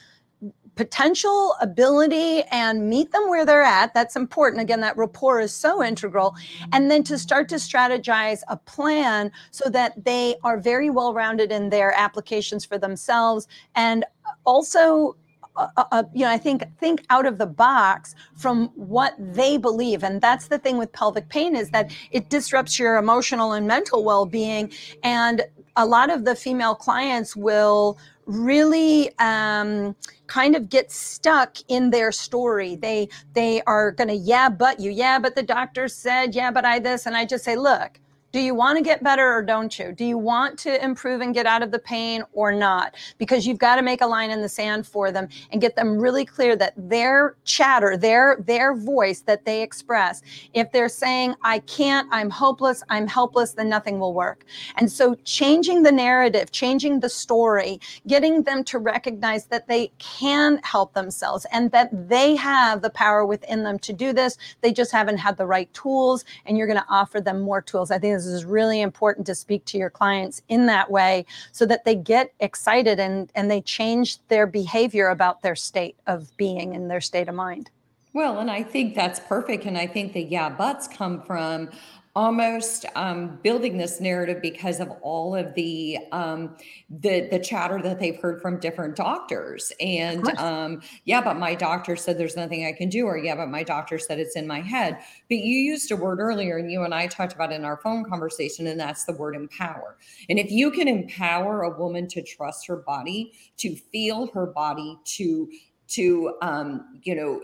potential, 0.77 1.55
ability, 1.61 2.43
and 2.51 2.89
meet 2.89 3.13
them 3.13 3.29
where 3.29 3.47
they're 3.47 3.63
at. 3.63 3.95
That's 3.95 4.17
important. 4.17 4.61
Again, 4.61 4.81
that 4.81 4.97
rapport 4.97 5.41
is 5.41 5.55
so 5.55 5.83
integral. 5.83 6.35
And 6.73 6.91
then 6.91 7.03
to 7.05 7.19
start 7.19 7.49
to 7.51 7.57
strategize 7.57 8.43
a 8.49 8.57
plan 8.57 9.31
so 9.51 9.71
that 9.71 10.05
they 10.05 10.37
are 10.43 10.59
very 10.59 10.91
well 10.91 11.15
rounded 11.15 11.53
in 11.53 11.71
their 11.71 11.93
applications 11.97 12.65
for 12.65 12.79
themselves 12.79 13.47
and 13.75 14.05
also 14.45 15.17
uh, 15.57 15.69
uh, 15.77 15.85
uh, 15.93 16.03
you 16.13 16.25
know, 16.25 16.31
I 16.31 16.39
think 16.39 16.65
think 16.81 17.05
out 17.11 17.27
of 17.27 17.39
the 17.39 17.47
box 17.47 18.17
from 18.35 18.71
what 18.75 19.15
they 19.19 19.57
believe, 19.57 20.03
and 20.03 20.21
that's 20.21 20.49
the 20.49 20.59
thing 20.59 20.79
with 20.79 20.91
pelvic 20.93 21.29
pain 21.29 21.55
is 21.55 21.71
that 21.71 21.93
it 22.11 22.29
disrupts 22.29 22.77
your 22.77 22.97
emotional 22.97 23.53
and 23.53 23.65
mental 23.65 24.03
well-being, 24.03 24.73
and 25.05 25.43
a 25.77 25.87
lot 25.87 26.11
of 26.11 26.25
the 26.25 26.35
female 26.35 26.75
clients 26.75 27.37
will 27.37 27.99
really 28.27 29.11
um, 29.19 29.97
kind 30.27 30.57
of 30.57 30.69
get 30.69 30.91
stuck 30.93 31.57
in 31.69 31.91
their 31.91 32.13
story. 32.13 32.77
They 32.77 33.09
they 33.35 33.63
are 33.63 33.93
going 33.93 34.09
to 34.09 34.15
yeah, 34.15 34.49
but 34.49 34.81
you 34.81 34.91
yeah, 34.91 35.19
but 35.19 35.35
the 35.35 35.43
doctor 35.43 35.89
said 35.89 36.35
yeah, 36.35 36.51
but 36.51 36.65
I 36.65 36.79
this, 36.79 37.07
and 37.07 37.17
I 37.17 37.25
just 37.25 37.45
say, 37.45 37.57
look, 37.57 38.01
do 38.35 38.41
you 38.41 38.53
want 38.53 38.77
to 38.77 38.83
get 38.83 39.01
better 39.01 39.33
or 39.33 39.43
don't 39.43 39.79
you? 39.79 39.93
Do 39.93 40.05
you 40.05 40.19
want 40.19 40.59
to 40.59 40.85
improve 40.85 41.21
and 41.21 41.33
get 41.33 41.47
out 41.47 41.63
of 41.63 41.71
the 41.71 41.79
pain 41.79 42.25
or 42.33 42.51
not? 42.51 42.97
Because 43.17 43.47
you've 43.47 43.61
got 43.61 43.77
to 43.77 43.83
make 43.83 44.01
a 44.01 44.07
line 44.09 44.33
in 44.33 44.43
the 44.43 44.49
sand 44.49 44.89
for 44.89 45.13
them 45.13 45.29
and 45.53 45.61
get 45.61 45.77
them 45.77 45.97
really 45.97 46.25
clear 46.25 46.57
that 46.57 46.73
their 46.77 47.37
chatter, 47.45 47.97
their 47.97 48.39
their 48.45 48.75
voice 48.75 49.21
that 49.21 49.45
they 49.45 49.63
express, 49.63 50.21
if 50.53 50.73
they're 50.73 50.89
saying 50.89 51.37
I 51.45 51.61
can't, 51.61 52.09
I'm 52.11 52.29
hopeless, 52.29 52.83
I'm 52.89 53.07
helpless, 53.07 53.53
then 53.53 53.69
nothing 53.69 54.01
will 54.01 54.15
work. 54.15 54.45
And 54.79 54.91
so 54.91 55.15
changing 55.23 55.85
the 55.85 55.93
narrative, 55.93 56.51
changing 56.51 56.99
the 56.99 57.11
story, 57.11 57.81
getting 58.09 58.43
them 58.43 58.65
to 58.65 58.81
recognize 58.81 59.47
that 59.47 59.69
they 59.69 59.93
can 60.01 60.59
help 60.65 60.93
themselves 60.93 61.47
and 61.53 61.71
that 61.71 62.09
they 62.09 62.35
have 62.35 62.83
the 62.83 62.91
power 62.91 63.25
within 63.25 63.63
them 63.63 63.79
to 63.79 63.93
do 63.93 64.13
this. 64.13 64.39
They 64.61 64.73
just 64.73 64.91
haven't 64.91 65.19
had 65.19 65.37
the 65.37 65.47
right 65.47 65.73
tools 65.73 66.25
and 66.47 66.59
you're 66.59 66.67
going 66.67 66.81
to 66.81 66.87
offer 66.89 67.21
them 67.21 67.41
more 67.41 67.63
tools. 67.63 67.93
I 67.93 67.99
think 68.01 68.24
this 68.25 68.35
is 68.35 68.45
really 68.45 68.81
important 68.81 69.27
to 69.27 69.35
speak 69.35 69.65
to 69.67 69.79
your 69.79 69.91
clients 69.91 70.43
in 70.49 70.67
that 70.67 70.91
way 70.91 71.27
so 71.53 71.67
that 71.67 71.85
they 71.85 71.95
get 71.95 72.33
excited 72.41 72.99
and, 72.99 73.31
and 73.35 73.51
they 73.51 73.61
change 73.61 74.19
their 74.29 74.47
behavior 74.47 75.09
about 75.09 75.43
their 75.43 75.57
state 75.57 75.97
of 76.07 76.37
being 76.37 76.75
and 76.75 76.91
their 76.91 77.01
state 77.01 77.29
of 77.29 77.35
mind. 77.35 77.71
Well, 78.13 78.39
and 78.39 78.51
I 78.51 78.63
think 78.63 78.95
that's 78.95 79.19
perfect. 79.19 79.65
And 79.65 79.77
I 79.77 79.87
think 79.87 80.13
the 80.13 80.23
yeah 80.23 80.49
buts 80.49 80.87
come 80.87 81.21
from 81.23 81.71
almost 82.17 82.87
um, 82.95 83.41
building 83.43 83.77
this 83.77 84.01
narrative 84.01 84.41
because 84.41 84.79
of 84.79 84.89
all 85.03 85.35
of 85.35 85.53
the 85.55 85.99
um, 86.13 86.57
the 86.89 87.29
the 87.31 87.39
chatter 87.39 87.83
that 87.83 87.99
they've 87.99 88.17
heard 88.17 88.41
from 88.41 88.61
different 88.61 88.95
doctors. 88.95 89.73
And 89.81 90.27
um, 90.39 90.81
yeah, 91.05 91.21
but 91.21 91.37
my 91.37 91.55
doctor 91.55 91.97
said 91.97 92.17
there's 92.17 92.37
nothing 92.37 92.67
I 92.67 92.73
can 92.73 92.89
do, 92.89 93.07
or 93.07 93.19
yeah, 93.19 93.35
but 93.35 93.49
my 93.49 93.65
doctor 93.65 93.99
said 93.99 94.21
it's 94.21 94.37
in 94.37 94.47
my 94.47 94.61
head. 94.61 94.99
But 95.29 95.39
you 95.39 95.59
used 95.59 95.91
a 95.91 95.97
word 95.97 96.21
earlier, 96.21 96.59
and 96.59 96.71
you 96.71 96.83
and 96.85 96.95
I 96.95 97.09
talked 97.09 97.33
about 97.33 97.53
in 97.53 97.65
our 97.65 97.79
phone 97.79 98.05
conversation, 98.05 98.69
and 98.69 98.79
that's 98.79 99.05
the 99.05 99.15
word 99.15 99.35
empower. 99.35 99.97
And 100.29 100.39
if 100.39 100.51
you 100.51 100.71
can 100.71 100.87
empower 100.87 101.63
a 101.63 101.79
woman 101.79 102.07
to 102.09 102.23
trust 102.23 102.67
her 102.69 102.77
body, 102.77 103.33
to 103.57 103.75
feel 103.75 104.29
her 104.33 104.47
body, 104.47 104.99
to 105.17 105.51
to 105.87 106.35
um, 106.43 107.01
you 107.03 107.15
know 107.15 107.43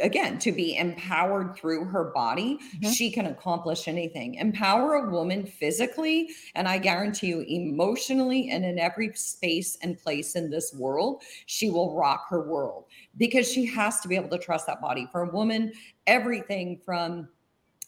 again 0.00 0.38
to 0.38 0.52
be 0.52 0.76
empowered 0.76 1.54
through 1.56 1.84
her 1.84 2.12
body 2.12 2.58
mm-hmm. 2.58 2.90
she 2.90 3.10
can 3.10 3.26
accomplish 3.26 3.88
anything 3.88 4.34
empower 4.34 4.94
a 4.94 5.10
woman 5.10 5.46
physically 5.46 6.28
and 6.54 6.68
i 6.68 6.78
guarantee 6.78 7.28
you 7.28 7.40
emotionally 7.48 8.50
and 8.50 8.64
in 8.64 8.78
every 8.78 9.12
space 9.14 9.78
and 9.82 9.98
place 9.98 10.36
in 10.36 10.50
this 10.50 10.74
world 10.74 11.22
she 11.46 11.70
will 11.70 11.94
rock 11.94 12.26
her 12.28 12.42
world 12.48 12.84
because 13.16 13.50
she 13.50 13.64
has 13.64 14.00
to 14.00 14.08
be 14.08 14.16
able 14.16 14.28
to 14.28 14.38
trust 14.38 14.66
that 14.66 14.80
body 14.80 15.06
for 15.10 15.22
a 15.22 15.32
woman 15.32 15.72
everything 16.06 16.80
from 16.84 17.28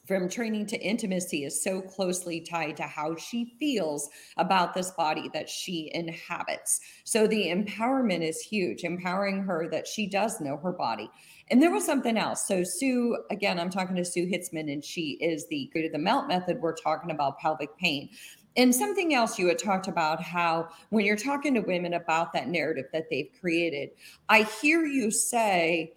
from 0.07 0.29
training 0.29 0.67
to 0.67 0.81
intimacy 0.81 1.45
is 1.45 1.63
so 1.63 1.81
closely 1.81 2.41
tied 2.41 2.77
to 2.77 2.83
how 2.83 3.17
she 3.17 3.55
feels 3.59 4.11
about 4.37 4.75
this 4.75 4.91
body 4.93 5.31
that 5.33 5.49
she 5.49 5.91
inhabits. 5.95 6.81
So 7.05 7.27
the 7.27 7.47
empowerment 7.47 8.23
is 8.23 8.41
huge, 8.41 8.85
empowering 8.85 9.43
her 9.45 9.69
that 9.71 9.87
she 9.87 10.07
does 10.07 10.41
know 10.41 10.57
her 10.59 10.73
body. 10.73 11.11
And 11.51 11.63
there 11.63 11.73
was 11.73 11.85
something 11.85 12.17
else. 12.17 12.47
So 12.47 12.65
Sue, 12.65 13.19
again, 13.31 13.59
I'm 13.59 13.71
talking 13.71 13.97
to 13.97 14.05
Sue 14.05 14.27
Hitzman, 14.27 14.73
and 14.73 14.85
she 14.85 15.13
is 15.21 15.47
the 15.49 15.69
creator 15.73 15.89
of 15.89 15.93
the 15.93 15.99
melt 15.99 16.29
method. 16.29 16.61
We're 16.61 16.75
talking 16.75 17.11
about 17.11 17.39
pelvic 17.39 17.77
pain. 17.79 18.11
And 18.57 18.75
something 18.75 19.15
else 19.15 19.39
you 19.39 19.49
had 19.49 19.59
talked 19.59 19.89
about 19.89 20.23
how 20.23 20.69
when 20.91 21.05
you're 21.05 21.17
talking 21.17 21.55
to 21.55 21.61
women 21.61 21.95
about 21.95 22.33
that 22.33 22.49
narrative 22.49 22.87
that 22.93 23.11
they've 23.11 23.31
created, 23.41 23.91
I 24.29 24.45
hear 24.45 24.85
you 24.85 25.11
say, 25.11 25.93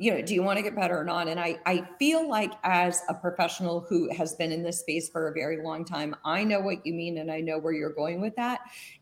you 0.00 0.12
know, 0.12 0.22
do 0.22 0.32
you 0.32 0.44
want 0.44 0.58
to 0.58 0.62
get 0.62 0.76
better 0.76 0.96
or 0.96 1.04
not? 1.04 1.26
And 1.26 1.40
I, 1.40 1.58
I 1.66 1.86
feel 1.98 2.28
like 2.28 2.52
as 2.62 3.02
a 3.08 3.14
professional 3.14 3.80
who 3.88 4.12
has 4.14 4.34
been 4.36 4.52
in 4.52 4.62
this 4.62 4.78
space 4.78 5.08
for 5.08 5.28
a 5.28 5.32
very 5.32 5.60
long 5.62 5.84
time, 5.84 6.14
I 6.24 6.44
know 6.44 6.60
what 6.60 6.86
you 6.86 6.94
mean 6.94 7.18
and 7.18 7.32
I 7.32 7.40
know 7.40 7.58
where 7.58 7.72
you're 7.72 7.92
going 7.92 8.20
with 8.20 8.36
that. 8.36 8.60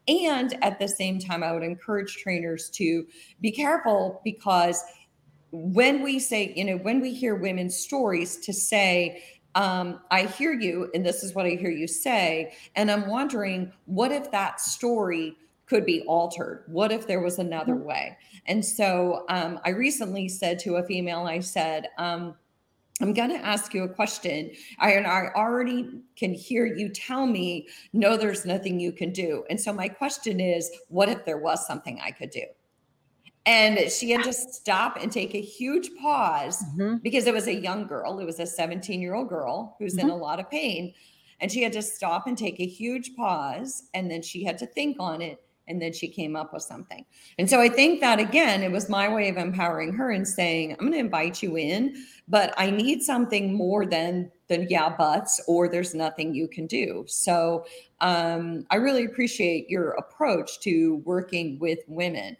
And 0.08 0.56
at 0.64 0.78
the 0.78 0.88
same 0.88 1.18
time, 1.18 1.42
I 1.42 1.52
would 1.52 1.62
encourage 1.62 2.16
trainers 2.16 2.70
to 2.70 3.06
be 3.42 3.50
careful 3.50 4.22
because 4.24 4.82
when 5.52 6.02
we 6.02 6.18
say, 6.18 6.52
you 6.56 6.64
know, 6.64 6.76
when 6.78 7.00
we 7.00 7.12
hear 7.12 7.34
women's 7.34 7.76
stories 7.76 8.38
to 8.38 8.54
say, 8.54 9.22
um, 9.54 10.00
I 10.10 10.24
hear 10.24 10.52
you, 10.52 10.90
and 10.94 11.04
this 11.04 11.22
is 11.22 11.34
what 11.34 11.46
I 11.46 11.50
hear 11.50 11.70
you 11.70 11.86
say, 11.86 12.54
and 12.74 12.90
I'm 12.90 13.06
wondering, 13.06 13.72
what 13.84 14.12
if 14.12 14.30
that 14.32 14.60
story 14.60 15.36
could 15.66 15.84
be 15.84 16.02
altered? 16.02 16.64
What 16.66 16.92
if 16.92 17.06
there 17.06 17.20
was 17.20 17.38
another 17.38 17.74
mm-hmm. 17.74 17.88
way? 17.88 18.18
And 18.46 18.64
so 18.64 19.24
um, 19.28 19.60
I 19.64 19.70
recently 19.70 20.28
said 20.28 20.58
to 20.60 20.76
a 20.76 20.82
female, 20.82 21.20
I 21.20 21.40
said, 21.40 21.88
um, 21.98 22.34
I'm 23.00 23.12
going 23.12 23.30
to 23.30 23.44
ask 23.44 23.74
you 23.74 23.84
a 23.84 23.88
question. 23.88 24.50
I, 24.78 24.92
and 24.92 25.06
I 25.06 25.28
already 25.36 26.00
can 26.16 26.32
hear 26.32 26.64
you 26.64 26.88
tell 26.88 27.26
me, 27.26 27.68
no, 27.92 28.16
there's 28.16 28.46
nothing 28.46 28.80
you 28.80 28.90
can 28.90 29.12
do. 29.12 29.44
And 29.50 29.60
so 29.60 29.72
my 29.72 29.88
question 29.88 30.40
is, 30.40 30.70
what 30.88 31.08
if 31.08 31.24
there 31.24 31.38
was 31.38 31.66
something 31.66 32.00
I 32.02 32.10
could 32.10 32.30
do? 32.30 32.44
And 33.44 33.78
she 33.92 34.10
had 34.10 34.24
to 34.24 34.32
stop 34.32 34.98
and 35.00 35.12
take 35.12 35.34
a 35.34 35.40
huge 35.40 35.90
pause 36.00 36.64
mm-hmm. 36.64 36.96
because 36.96 37.26
it 37.26 37.34
was 37.34 37.46
a 37.46 37.54
young 37.54 37.86
girl. 37.86 38.18
It 38.18 38.24
was 38.24 38.40
a 38.40 38.46
17 38.46 39.00
year 39.00 39.14
old 39.14 39.28
girl 39.28 39.76
who's 39.78 39.94
mm-hmm. 39.94 40.08
in 40.08 40.10
a 40.10 40.16
lot 40.16 40.40
of 40.40 40.50
pain. 40.50 40.94
And 41.40 41.52
she 41.52 41.62
had 41.62 41.72
to 41.74 41.82
stop 41.82 42.26
and 42.26 42.36
take 42.36 42.58
a 42.60 42.66
huge 42.66 43.14
pause. 43.14 43.84
And 43.94 44.10
then 44.10 44.22
she 44.22 44.42
had 44.42 44.58
to 44.58 44.66
think 44.66 44.96
on 44.98 45.20
it. 45.22 45.40
And 45.68 45.82
then 45.82 45.92
she 45.92 46.08
came 46.08 46.36
up 46.36 46.52
with 46.52 46.62
something. 46.62 47.04
And 47.38 47.50
so 47.50 47.60
I 47.60 47.68
think 47.68 48.00
that 48.00 48.20
again, 48.20 48.62
it 48.62 48.70
was 48.70 48.88
my 48.88 49.12
way 49.12 49.28
of 49.28 49.36
empowering 49.36 49.92
her 49.94 50.10
and 50.10 50.26
saying, 50.26 50.72
I'm 50.72 50.78
going 50.78 50.92
to 50.92 50.98
invite 50.98 51.42
you 51.42 51.56
in, 51.56 51.96
but 52.28 52.54
I 52.56 52.70
need 52.70 53.02
something 53.02 53.52
more 53.52 53.84
than 53.84 54.30
the 54.48 54.64
yeah 54.70 54.94
buts 54.96 55.40
or 55.48 55.68
there's 55.68 55.94
nothing 55.94 56.34
you 56.34 56.46
can 56.46 56.66
do. 56.66 57.04
So 57.08 57.66
um, 58.00 58.64
I 58.70 58.76
really 58.76 59.04
appreciate 59.04 59.68
your 59.68 59.90
approach 59.92 60.60
to 60.60 61.02
working 61.04 61.58
with 61.58 61.80
women. 61.88 62.36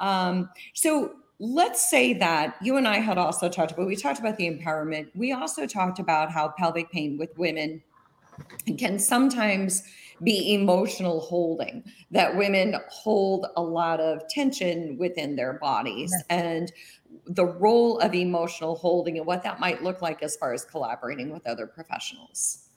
Um, 0.00 0.48
so 0.72 1.16
let's 1.38 1.90
say 1.90 2.12
that 2.14 2.56
you 2.62 2.76
and 2.76 2.86
I 2.86 2.98
had 2.98 3.18
also 3.18 3.48
talked 3.48 3.72
about, 3.72 3.86
we 3.86 3.96
talked 3.96 4.20
about 4.20 4.36
the 4.36 4.48
empowerment. 4.48 5.08
We 5.14 5.32
also 5.32 5.66
talked 5.66 5.98
about 5.98 6.30
how 6.30 6.48
pelvic 6.48 6.90
pain 6.90 7.18
with 7.18 7.36
women 7.36 7.82
can 8.78 8.98
sometimes 8.98 9.82
be 10.22 10.54
emotional 10.54 11.20
holding, 11.20 11.84
that 12.10 12.36
women 12.36 12.76
hold 12.88 13.46
a 13.56 13.62
lot 13.62 14.00
of 14.00 14.28
tension 14.28 14.96
within 14.98 15.36
their 15.36 15.54
bodies 15.54 16.12
yes. 16.12 16.24
and 16.30 16.72
the 17.26 17.46
role 17.46 17.98
of 17.98 18.14
emotional 18.14 18.76
holding 18.76 19.18
and 19.18 19.26
what 19.26 19.42
that 19.42 19.60
might 19.60 19.82
look 19.82 20.02
like 20.02 20.22
as 20.22 20.36
far 20.36 20.52
as 20.52 20.64
collaborating 20.64 21.30
with 21.30 21.46
other 21.46 21.66
professionals. 21.66 22.70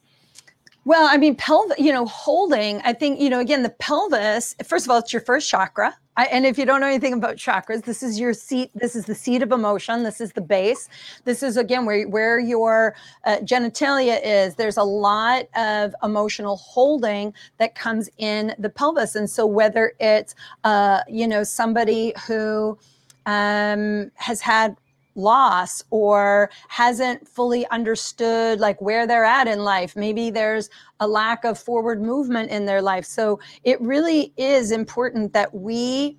Well, 0.85 1.07
I 1.09 1.17
mean, 1.17 1.35
pelvic, 1.35 1.79
you 1.79 1.93
know, 1.93 2.05
holding, 2.05 2.81
I 2.81 2.93
think, 2.93 3.19
you 3.19 3.29
know, 3.29 3.39
again, 3.39 3.63
the 3.63 3.69
pelvis, 3.69 4.55
first 4.65 4.85
of 4.85 4.91
all, 4.91 4.97
it's 4.97 5.13
your 5.13 5.21
first 5.21 5.49
chakra. 5.49 5.95
I, 6.15 6.25
and 6.25 6.45
if 6.45 6.57
you 6.57 6.65
don't 6.65 6.81
know 6.81 6.87
anything 6.87 7.13
about 7.13 7.37
chakras, 7.37 7.83
this 7.83 8.03
is 8.03 8.19
your 8.19 8.33
seat. 8.33 8.69
This 8.75 8.95
is 8.95 9.05
the 9.05 9.15
seat 9.15 9.41
of 9.41 9.51
emotion. 9.51 10.03
This 10.03 10.21
is 10.21 10.31
the 10.33 10.41
base. 10.41 10.87
This 11.25 11.41
is 11.41 11.57
again 11.57 11.85
where 11.85 12.07
where 12.07 12.39
your 12.39 12.95
uh, 13.25 13.37
genitalia 13.37 14.19
is. 14.23 14.55
There's 14.55 14.77
a 14.77 14.83
lot 14.83 15.47
of 15.55 15.95
emotional 16.03 16.57
holding 16.57 17.33
that 17.57 17.75
comes 17.75 18.09
in 18.17 18.53
the 18.59 18.69
pelvis, 18.69 19.15
and 19.15 19.29
so 19.29 19.45
whether 19.45 19.93
it's 19.99 20.35
uh, 20.63 21.01
you 21.07 21.27
know 21.27 21.43
somebody 21.43 22.13
who 22.27 22.77
um, 23.25 24.11
has 24.15 24.41
had 24.41 24.75
loss 25.15 25.83
or 25.89 26.49
hasn't 26.67 27.27
fully 27.27 27.67
understood 27.67 28.59
like 28.59 28.81
where 28.81 29.05
they're 29.05 29.25
at 29.25 29.47
in 29.47 29.63
life. 29.63 29.95
Maybe 29.95 30.29
there's 30.29 30.69
a 30.99 31.07
lack 31.07 31.43
of 31.43 31.57
forward 31.57 32.01
movement 32.01 32.49
in 32.51 32.65
their 32.65 32.81
life. 32.81 33.05
So 33.05 33.39
it 33.63 33.79
really 33.81 34.33
is 34.37 34.71
important 34.71 35.33
that 35.33 35.53
we 35.53 36.17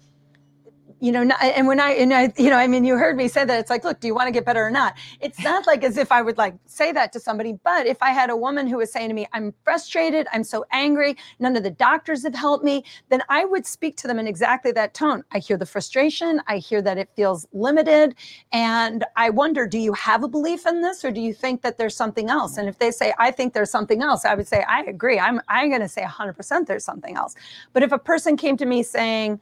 you 1.05 1.13
know, 1.13 1.21
and 1.21 1.67
when 1.67 1.81
I, 1.81 1.91
and 1.91 2.15
I, 2.15 2.33
you 2.39 2.49
know, 2.49 2.57
I 2.57 2.67
mean, 2.67 2.83
you 2.83 2.97
heard 2.97 3.15
me 3.15 3.29
say 3.29 3.45
that 3.45 3.61
it's 3.61 3.69
like, 3.69 3.85
look, 3.85 4.01
do 4.01 4.07
you 4.07 4.15
want 4.15 4.27
to 4.27 4.33
get 4.33 4.47
better 4.47 4.65
or 4.65 4.71
not? 4.71 4.97
It's 5.21 5.39
not 5.45 5.67
like 5.67 5.85
as 5.85 5.99
if 5.99 6.11
I 6.11 6.23
would 6.23 6.39
like 6.39 6.55
say 6.65 6.93
that 6.93 7.13
to 7.13 7.21
somebody, 7.21 7.59
but 7.63 7.87
if 7.87 8.03
I 8.03 8.09
had 8.09 8.31
a 8.31 8.37
woman 8.37 8.67
who 8.67 8.79
was 8.79 8.91
saying 8.91 9.09
to 9.09 9.15
me, 9.15 9.27
I'm 9.35 9.53
frustrated, 9.65 10.27
I'm 10.33 10.43
so 10.43 10.65
angry, 10.73 11.19
none 11.39 11.57
of 11.57 11.63
the 11.63 11.71
doctors 11.71 12.23
have 12.23 12.35
helped 12.35 12.65
me, 12.65 12.87
then 13.11 13.21
I 13.29 13.45
would 13.45 13.67
speak 13.67 13.99
to 13.99 14.07
them 14.07 14.19
in 14.19 14.27
exactly 14.27 14.73
that 14.73 14.95
tone. 14.95 15.23
I 15.31 15.41
hear 15.41 15.59
the 15.59 15.67
frustration, 15.67 16.41
I 16.49 16.57
hear 16.57 16.81
that 16.81 16.97
it 16.97 17.11
feels 17.15 17.47
limited, 17.53 18.15
and 18.53 19.05
I 19.15 19.29
wonder, 19.29 19.67
do 19.67 19.79
you 19.79 19.93
have 19.93 20.25
a 20.25 20.29
belief 20.29 20.67
in 20.67 20.81
this, 20.81 21.05
or 21.05 21.11
do 21.11 21.21
you 21.21 21.35
think 21.35 21.61
that 21.61 21.77
there's 21.77 21.95
something 21.95 22.31
else? 22.31 22.57
And 22.57 22.67
if 22.67 22.79
they 22.79 22.91
say, 22.91 23.13
I 23.19 23.31
think 23.31 23.53
there's 23.53 23.71
something 23.71 24.01
else, 24.01 24.25
I 24.25 24.35
would 24.35 24.49
say, 24.49 24.65
I 24.67 24.85
agree. 24.85 25.21
I'm, 25.21 25.39
I'm 25.49 25.69
going 25.69 25.83
to 25.83 25.89
say 25.89 26.01
100% 26.01 26.67
there's 26.67 26.83
something 26.83 27.15
else. 27.15 27.35
But 27.75 27.83
if 27.83 27.93
a 27.93 27.99
person 27.99 28.39
came 28.39 28.57
to 28.57 28.65
me 28.65 28.83
saying, 28.83 29.39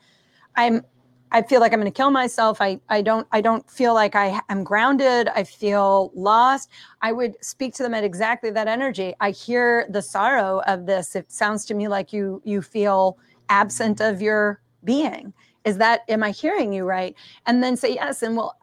I'm 0.56 0.84
I 1.32 1.40
feel 1.42 1.60
like 1.60 1.72
I'm 1.72 1.80
going 1.80 1.90
to 1.90 1.96
kill 1.96 2.10
myself. 2.10 2.60
I, 2.60 2.78
I 2.90 3.00
don't 3.00 3.26
I 3.32 3.40
don't 3.40 3.68
feel 3.68 3.94
like 3.94 4.14
I 4.14 4.40
am 4.50 4.62
grounded. 4.62 5.28
I 5.28 5.44
feel 5.44 6.12
lost. 6.14 6.70
I 7.00 7.12
would 7.12 7.42
speak 7.42 7.74
to 7.76 7.82
them 7.82 7.94
at 7.94 8.04
exactly 8.04 8.50
that 8.50 8.68
energy. 8.68 9.14
I 9.18 9.30
hear 9.30 9.86
the 9.88 10.02
sorrow 10.02 10.60
of 10.66 10.84
this. 10.84 11.16
It 11.16 11.32
sounds 11.32 11.64
to 11.66 11.74
me 11.74 11.88
like 11.88 12.12
you 12.12 12.42
you 12.44 12.60
feel 12.60 13.18
absent 13.48 14.00
of 14.00 14.20
your 14.20 14.60
being. 14.84 15.32
Is 15.64 15.78
that 15.78 16.02
am 16.08 16.22
I 16.22 16.32
hearing 16.32 16.72
you 16.72 16.84
right? 16.84 17.14
And 17.46 17.62
then 17.62 17.76
say 17.76 17.94
yes 17.94 18.22
and 18.22 18.36
well 18.36 18.56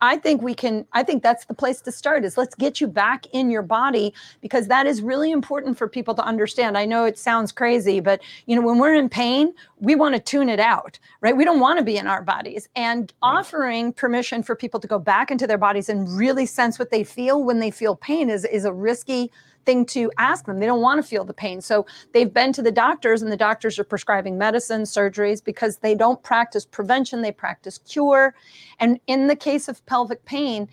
I 0.00 0.16
think 0.16 0.42
we 0.42 0.54
can, 0.54 0.86
I 0.92 1.02
think 1.02 1.22
that's 1.22 1.44
the 1.46 1.54
place 1.54 1.80
to 1.82 1.92
start 1.92 2.24
is 2.24 2.36
let's 2.36 2.54
get 2.54 2.80
you 2.80 2.86
back 2.86 3.26
in 3.32 3.50
your 3.50 3.62
body 3.62 4.14
because 4.40 4.68
that 4.68 4.86
is 4.86 5.02
really 5.02 5.30
important 5.30 5.76
for 5.76 5.88
people 5.88 6.14
to 6.14 6.22
understand. 6.22 6.78
I 6.78 6.84
know 6.84 7.04
it 7.04 7.18
sounds 7.18 7.52
crazy, 7.52 8.00
but 8.00 8.20
you 8.46 8.54
know, 8.54 8.62
when 8.62 8.78
we're 8.78 8.94
in 8.94 9.08
pain, 9.08 9.52
we 9.78 9.94
want 9.94 10.14
to 10.14 10.20
tune 10.20 10.48
it 10.48 10.60
out, 10.60 10.98
right? 11.20 11.36
We 11.36 11.44
don't 11.44 11.60
want 11.60 11.78
to 11.78 11.84
be 11.84 11.96
in 11.96 12.06
our 12.06 12.22
bodies. 12.22 12.68
And 12.76 13.12
offering 13.22 13.92
permission 13.92 14.42
for 14.42 14.54
people 14.54 14.80
to 14.80 14.86
go 14.86 14.98
back 14.98 15.30
into 15.30 15.46
their 15.46 15.58
bodies 15.58 15.88
and 15.88 16.08
really 16.16 16.46
sense 16.46 16.78
what 16.78 16.90
they 16.90 17.04
feel 17.04 17.42
when 17.42 17.58
they 17.58 17.70
feel 17.70 17.96
pain 17.96 18.30
is, 18.30 18.44
is 18.44 18.64
a 18.64 18.72
risky 18.72 19.30
thing 19.68 19.84
to 19.84 20.10
ask 20.16 20.46
them. 20.46 20.60
They 20.60 20.64
don't 20.64 20.80
want 20.80 20.98
to 21.02 21.06
feel 21.06 21.26
the 21.26 21.34
pain. 21.34 21.60
So 21.60 21.84
they've 22.14 22.32
been 22.32 22.54
to 22.54 22.62
the 22.62 22.72
doctors, 22.72 23.20
and 23.20 23.30
the 23.30 23.36
doctors 23.36 23.78
are 23.78 23.84
prescribing 23.84 24.38
medicine, 24.38 24.84
surgeries, 24.84 25.44
because 25.44 25.76
they 25.76 25.94
don't 25.94 26.22
practice 26.22 26.64
prevention, 26.64 27.20
they 27.20 27.32
practice 27.32 27.76
cure. 27.76 28.34
And 28.80 28.98
in 29.08 29.26
the 29.26 29.36
case 29.36 29.68
of 29.68 29.84
pelvic 29.84 30.24
pain, 30.24 30.68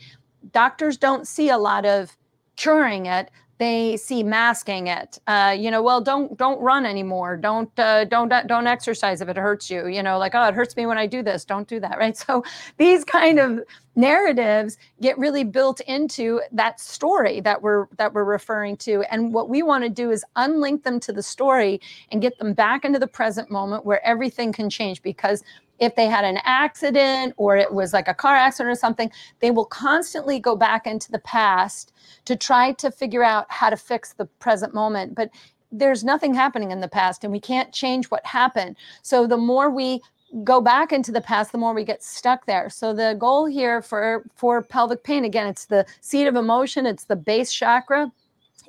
doctors 0.54 0.96
don't 0.96 1.28
see 1.28 1.50
a 1.50 1.58
lot 1.58 1.86
of 1.86 2.16
curing 2.56 3.08
it. 3.08 3.32
They 3.58 3.98
see 3.98 4.24
masking 4.24 4.88
it. 4.88 5.20
Uh, 5.28 5.56
you 5.58 5.72
know 5.72 5.82
well 5.82 6.02
don't 6.02 6.38
don't 6.38 6.60
run 6.60 6.86
anymore. 6.86 7.38
Don't 7.38 7.72
uh, 7.80 8.04
don't 8.04 8.30
don't 8.48 8.68
exercise 8.68 9.22
if 9.22 9.30
it 9.30 9.38
hurts 9.38 9.70
you. 9.70 9.88
You 9.88 10.04
know 10.04 10.18
like 10.18 10.36
oh 10.36 10.48
it 10.50 10.54
hurts 10.54 10.76
me 10.76 10.86
when 10.86 10.98
i 10.98 11.08
do 11.08 11.24
this. 11.24 11.46
Don't 11.46 11.68
do 11.68 11.80
that. 11.80 11.98
Right? 12.04 12.18
So 12.18 12.44
these 12.78 13.06
kind 13.06 13.40
of 13.40 13.62
narratives 13.96 14.78
get 15.02 15.18
really 15.18 15.44
built 15.44 15.80
into 15.82 16.42
that 16.52 16.80
story 16.80 17.40
that 17.42 17.62
we're 17.62 17.88
that 17.98 18.14
we're 18.14 18.24
referring 18.24 18.78
to. 18.78 19.04
And 19.12 19.34
what 19.34 19.50
we 19.50 19.64
want 19.64 19.84
to 19.84 19.90
do 19.90 20.12
is 20.12 20.26
unlink 20.36 20.84
them 20.84 21.00
to 21.02 21.14
the 21.14 21.24
story 21.24 21.82
and 22.12 22.22
get 22.22 22.38
them 22.38 22.54
back 22.54 22.86
into 22.86 23.00
the 23.00 23.08
present 23.08 23.50
moment 23.50 23.86
where 23.86 24.06
everything 24.06 24.52
can 24.52 24.70
change. 24.70 25.02
Because 25.02 25.44
if 25.80 25.96
they 25.96 26.08
had 26.08 26.24
an 26.24 26.40
accident 26.44 27.34
or 27.38 27.58
it 27.58 27.74
was 27.74 27.94
like 27.94 28.08
a 28.08 28.14
car 28.14 28.36
accident 28.36 28.72
or 28.72 28.80
something 28.80 29.12
they 29.42 29.52
will 29.52 29.66
constantly 29.66 30.40
go 30.40 30.56
back 30.56 30.88
into 30.88 31.12
the 31.12 31.20
past 31.20 31.92
to 32.24 32.36
try 32.36 32.72
to 32.72 32.90
figure 32.90 33.24
out 33.24 33.46
how 33.50 33.70
to 33.70 33.76
fix 33.76 34.14
the 34.14 34.26
present 34.26 34.74
moment. 34.74 35.16
But 35.16 35.30
there's 35.72 36.04
nothing 36.04 36.34
happening 36.34 36.72
in 36.72 36.80
the 36.80 36.88
past 36.88 37.24
and 37.24 37.34
we 37.34 37.40
can't 37.40 37.74
change 37.74 38.06
what 38.06 38.26
happened. 38.26 38.78
So 39.02 39.28
the 39.28 39.38
more 39.38 39.70
we 39.70 40.02
go 40.44 40.62
back 40.62 40.92
into 40.92 41.12
the 41.12 41.22
past 41.22 41.52
the 41.52 41.58
more 41.58 41.74
we 41.74 41.84
get 41.84 42.04
stuck 42.04 42.46
there. 42.46 42.70
So 42.70 42.94
the 42.94 43.16
goal 43.18 43.46
here 43.46 43.82
for 43.82 44.26
for 44.36 44.62
pelvic 44.62 45.04
pain 45.04 45.24
again 45.24 45.48
it's 45.48 45.66
the 45.66 45.86
seat 46.02 46.28
of 46.28 46.36
emotion 46.36 46.86
it's 46.86 47.06
the 47.06 47.16
base 47.16 47.52
chakra 47.52 48.12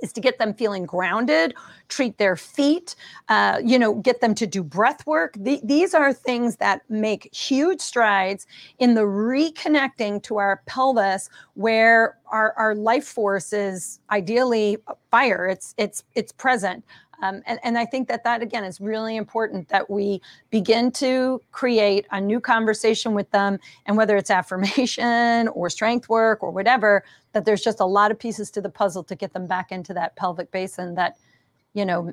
is 0.03 0.13
to 0.13 0.21
get 0.21 0.39
them 0.39 0.53
feeling 0.53 0.85
grounded 0.85 1.55
treat 1.89 2.19
their 2.19 2.37
feet 2.37 2.95
uh, 3.29 3.61
you 3.65 3.79
know 3.79 3.95
get 3.95 4.21
them 4.21 4.35
to 4.35 4.47
do 4.47 4.63
breath 4.63 5.07
work. 5.07 5.35
The, 5.39 5.61
these 5.63 5.95
are 5.95 6.13
things 6.13 6.57
that 6.57 6.83
make 6.89 7.35
huge 7.35 7.81
strides 7.81 8.47
in 8.79 8.95
the 8.95 9.03
reconnecting 9.03 10.23
to 10.25 10.37
our 10.39 10.63
pelvis 10.67 11.29
where 11.55 12.19
our, 12.29 12.53
our 12.57 12.75
life 12.75 13.07
force 13.07 13.53
is 13.53 14.01
ideally 14.11 14.79
fire. 15.11 15.47
It's 15.47 15.75
it's 15.79 16.03
it's 16.15 16.33
present 16.33 16.85
um, 17.23 17.43
and, 17.47 17.59
and 17.63 17.79
I 17.79 17.85
think 17.85 18.09
that 18.09 18.25
that 18.25 18.43
again 18.43 18.65
is 18.65 18.81
really 18.81 19.17
important 19.17 19.69
that 19.69 19.89
we 19.89 20.21
begin 20.51 20.91
to 20.93 21.41
create 21.53 22.07
a 22.11 22.21
new 22.21 22.41
conversation 22.41 23.15
with 23.15 23.31
them, 23.31 23.59
and 23.87 23.97
whether 23.97 24.17
it's 24.17 24.31
affirmation 24.37 25.49
or 25.49 25.71
strength 25.71 26.09
work 26.09 26.43
or 26.43 26.51
whatever, 26.51 27.05
that 27.33 27.45
there's 27.45 27.63
just 27.63 27.81
a 27.81 27.87
lot 27.87 28.11
of 28.11 28.19
pieces 28.19 28.51
to 28.53 28.61
the 28.61 28.69
puzzle 28.69 29.05
to 29.05 29.15
get 29.15 29.33
them 29.33 29.47
back 29.47 29.73
into 29.73 29.95
that 29.95 30.17
pelvic 30.17 30.51
basin 30.51 30.95
that, 30.95 31.17
you 31.75 31.85
know, 31.85 32.13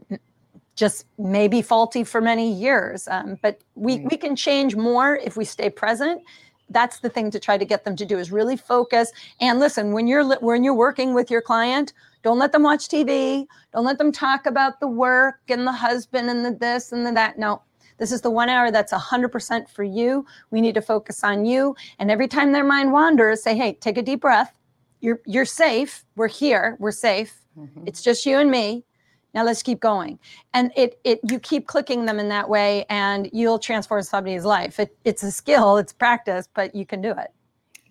just 0.76 1.06
may 1.18 1.48
be 1.48 1.62
faulty 1.62 2.04
for 2.04 2.20
many 2.22 2.52
years. 2.52 3.08
Um, 3.08 3.38
but 3.42 3.62
we 3.76 4.00
we 4.00 4.18
can 4.18 4.36
change 4.36 4.76
more 4.76 5.18
if 5.18 5.38
we 5.38 5.46
stay 5.46 5.70
present. 5.70 6.22
That's 6.70 7.00
the 7.00 7.10
thing 7.10 7.30
to 7.32 7.40
try 7.40 7.58
to 7.58 7.66
get 7.66 7.84
them 7.84 7.96
to 7.98 8.06
do 8.06 8.18
is 8.18 8.32
really 8.32 8.58
focus. 8.58 9.12
And 9.40 9.60
listen 9.60 9.92
when 9.92 10.08
you're 10.08 10.38
when 10.40 10.64
you're 10.64 10.74
working 10.74 11.14
with 11.14 11.30
your 11.30 11.42
client 11.42 11.94
don't 12.24 12.40
let 12.40 12.54
them 12.54 12.64
watch 12.64 12.88
TV. 12.88 13.46
Don't 13.74 13.86
let 13.86 13.98
them 13.98 14.12
talk 14.12 14.46
about 14.46 14.80
the 14.80 14.88
work 14.88 15.42
and 15.50 15.68
the 15.68 15.72
husband 15.74 16.30
and 16.30 16.44
the 16.44 16.52
this 16.52 16.94
and 16.94 17.06
the 17.06 17.12
that. 17.12 17.38
No, 17.38 17.62
this 17.98 18.12
is 18.12 18.22
the 18.22 18.32
one 18.32 18.50
hour 18.50 18.72
that's 18.72 18.94
100% 18.94 19.70
for 19.70 19.84
you. 19.84 20.26
We 20.50 20.62
need 20.62 20.76
to 20.76 20.82
focus 20.82 21.24
on 21.24 21.46
you. 21.46 21.76
And 22.00 22.10
every 22.10 22.28
time 22.28 22.52
their 22.52 22.64
mind 22.64 22.92
wanders, 22.92 23.44
say, 23.44 23.56
hey, 23.56 23.74
take 23.74 23.98
a 23.98 24.02
deep 24.02 24.22
breath. 24.22 24.58
You're, 25.02 25.22
you're 25.26 25.46
safe. 25.46 26.06
We're 26.16 26.30
here. 26.30 26.78
We're 26.80 26.92
safe. 26.92 27.42
Mm-hmm. 27.60 27.88
It's 27.88 28.02
just 28.02 28.26
you 28.26 28.38
and 28.38 28.50
me. 28.50 28.86
Now 29.34 29.44
let's 29.44 29.64
keep 29.64 29.80
going. 29.80 30.20
And 30.54 30.72
it, 30.78 31.00
it, 31.04 31.20
you 31.30 31.40
keep 31.40 31.68
clicking 31.68 32.06
them 32.06 32.20
in 32.20 32.30
that 32.30 32.48
way 32.48 32.86
and 32.90 33.30
you'll 33.34 33.60
transform 33.60 34.04
somebody's 34.04 34.46
life. 34.46 34.80
It, 34.80 34.96
it's 35.04 35.24
a 35.24 35.32
skill, 35.32 35.78
it's 35.78 35.92
practice, 35.92 36.48
but 36.54 36.74
you 36.74 36.86
can 36.86 37.02
do 37.02 37.12
it. 37.12 37.32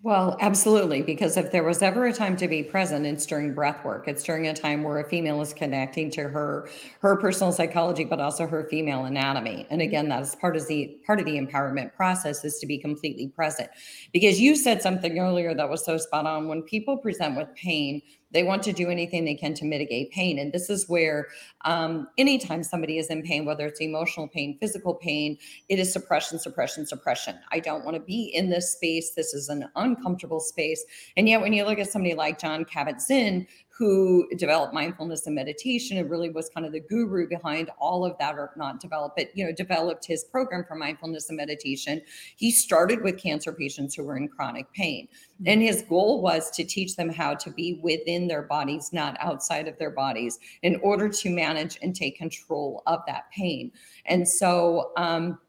Well, 0.03 0.35
absolutely. 0.41 1.01
Because 1.01 1.37
if 1.37 1.53
there 1.53 1.63
was 1.63 1.81
ever 1.81 2.07
a 2.07 2.11
time 2.11 2.35
to 2.35 2.49
be 2.49 2.61
present, 2.61 3.05
it's 3.05 3.25
during 3.25 3.53
breath 3.53 3.85
work. 3.85 4.09
It's 4.09 4.21
during 4.21 4.47
a 4.47 4.53
time 4.53 4.83
where 4.83 4.99
a 4.99 5.07
female 5.07 5.41
is 5.41 5.53
connecting 5.53 6.11
to 6.11 6.23
her 6.23 6.67
her 6.99 7.15
personal 7.15 7.53
psychology, 7.53 8.03
but 8.03 8.19
also 8.19 8.45
her 8.45 8.67
female 8.69 9.05
anatomy. 9.05 9.65
And 9.69 9.79
mm-hmm. 9.79 9.87
again, 9.87 10.09
that 10.09 10.21
is 10.23 10.35
part 10.35 10.57
of 10.57 10.67
the 10.67 10.97
part 11.07 11.21
of 11.21 11.25
the 11.25 11.39
empowerment 11.39 11.93
process 11.93 12.43
is 12.43 12.59
to 12.59 12.67
be 12.67 12.77
completely 12.77 13.29
present. 13.29 13.69
Because 14.11 14.41
you 14.41 14.57
said 14.57 14.81
something 14.81 15.17
earlier 15.17 15.55
that 15.55 15.69
was 15.69 15.85
so 15.85 15.97
spot 15.97 16.25
on. 16.25 16.49
When 16.49 16.63
people 16.63 16.97
present 16.97 17.37
with 17.37 17.55
pain, 17.55 18.01
they 18.33 18.43
want 18.43 18.63
to 18.63 18.73
do 18.73 18.89
anything 18.89 19.23
they 19.23 19.35
can 19.35 19.53
to 19.53 19.65
mitigate 19.65 20.11
pain. 20.11 20.39
And 20.39 20.51
this 20.51 20.69
is 20.69 20.89
where, 20.89 21.27
um, 21.65 22.07
anytime 22.17 22.63
somebody 22.63 22.97
is 22.97 23.07
in 23.07 23.21
pain, 23.21 23.45
whether 23.45 23.65
it's 23.65 23.79
emotional 23.79 24.27
pain, 24.27 24.57
physical 24.59 24.95
pain, 24.95 25.37
it 25.69 25.79
is 25.79 25.93
suppression, 25.93 26.39
suppression, 26.39 26.85
suppression. 26.85 27.35
I 27.51 27.59
don't 27.59 27.85
want 27.85 27.95
to 27.95 28.01
be 28.01 28.31
in 28.33 28.49
this 28.49 28.73
space. 28.73 29.11
This 29.11 29.33
is 29.33 29.49
an 29.49 29.69
uncomfortable 29.75 30.39
space. 30.39 30.83
And 31.15 31.29
yet, 31.29 31.41
when 31.41 31.53
you 31.53 31.63
look 31.63 31.79
at 31.79 31.89
somebody 31.89 32.15
like 32.15 32.39
Jon 32.39 32.65
Kabat-Zinn, 32.65 33.47
who 33.75 34.29
developed 34.37 34.71
mindfulness 34.71 35.25
and 35.25 35.33
meditation 35.33 35.97
and 35.97 36.09
really 36.09 36.29
was 36.29 36.47
kind 36.49 36.63
of 36.65 36.71
the 36.71 36.79
guru 36.79 37.27
behind 37.27 37.71
all 37.79 38.05
of 38.05 38.15
that 38.19 38.35
or 38.35 38.51
not 38.55 38.79
develop 38.79 39.13
it 39.17 39.31
you 39.33 39.43
know 39.43 39.51
developed 39.51 40.05
his 40.05 40.23
program 40.25 40.63
for 40.67 40.75
mindfulness 40.75 41.29
and 41.29 41.37
meditation 41.37 41.99
he 42.35 42.51
started 42.51 43.01
with 43.01 43.17
cancer 43.17 43.51
patients 43.51 43.95
who 43.95 44.03
were 44.03 44.15
in 44.15 44.27
chronic 44.27 44.71
pain 44.73 45.07
mm-hmm. 45.07 45.47
and 45.47 45.61
his 45.61 45.81
goal 45.83 46.21
was 46.21 46.51
to 46.51 46.63
teach 46.63 46.95
them 46.95 47.09
how 47.09 47.33
to 47.33 47.49
be 47.51 47.79
within 47.81 48.27
their 48.27 48.43
bodies 48.43 48.91
not 48.93 49.17
outside 49.19 49.67
of 49.67 49.77
their 49.79 49.91
bodies 49.91 50.37
in 50.61 50.79
order 50.83 51.09
to 51.09 51.29
manage 51.29 51.79
and 51.81 51.95
take 51.95 52.15
control 52.15 52.83
of 52.85 52.99
that 53.07 53.23
pain 53.35 53.71
and 54.05 54.27
so 54.27 54.91
um 54.97 55.39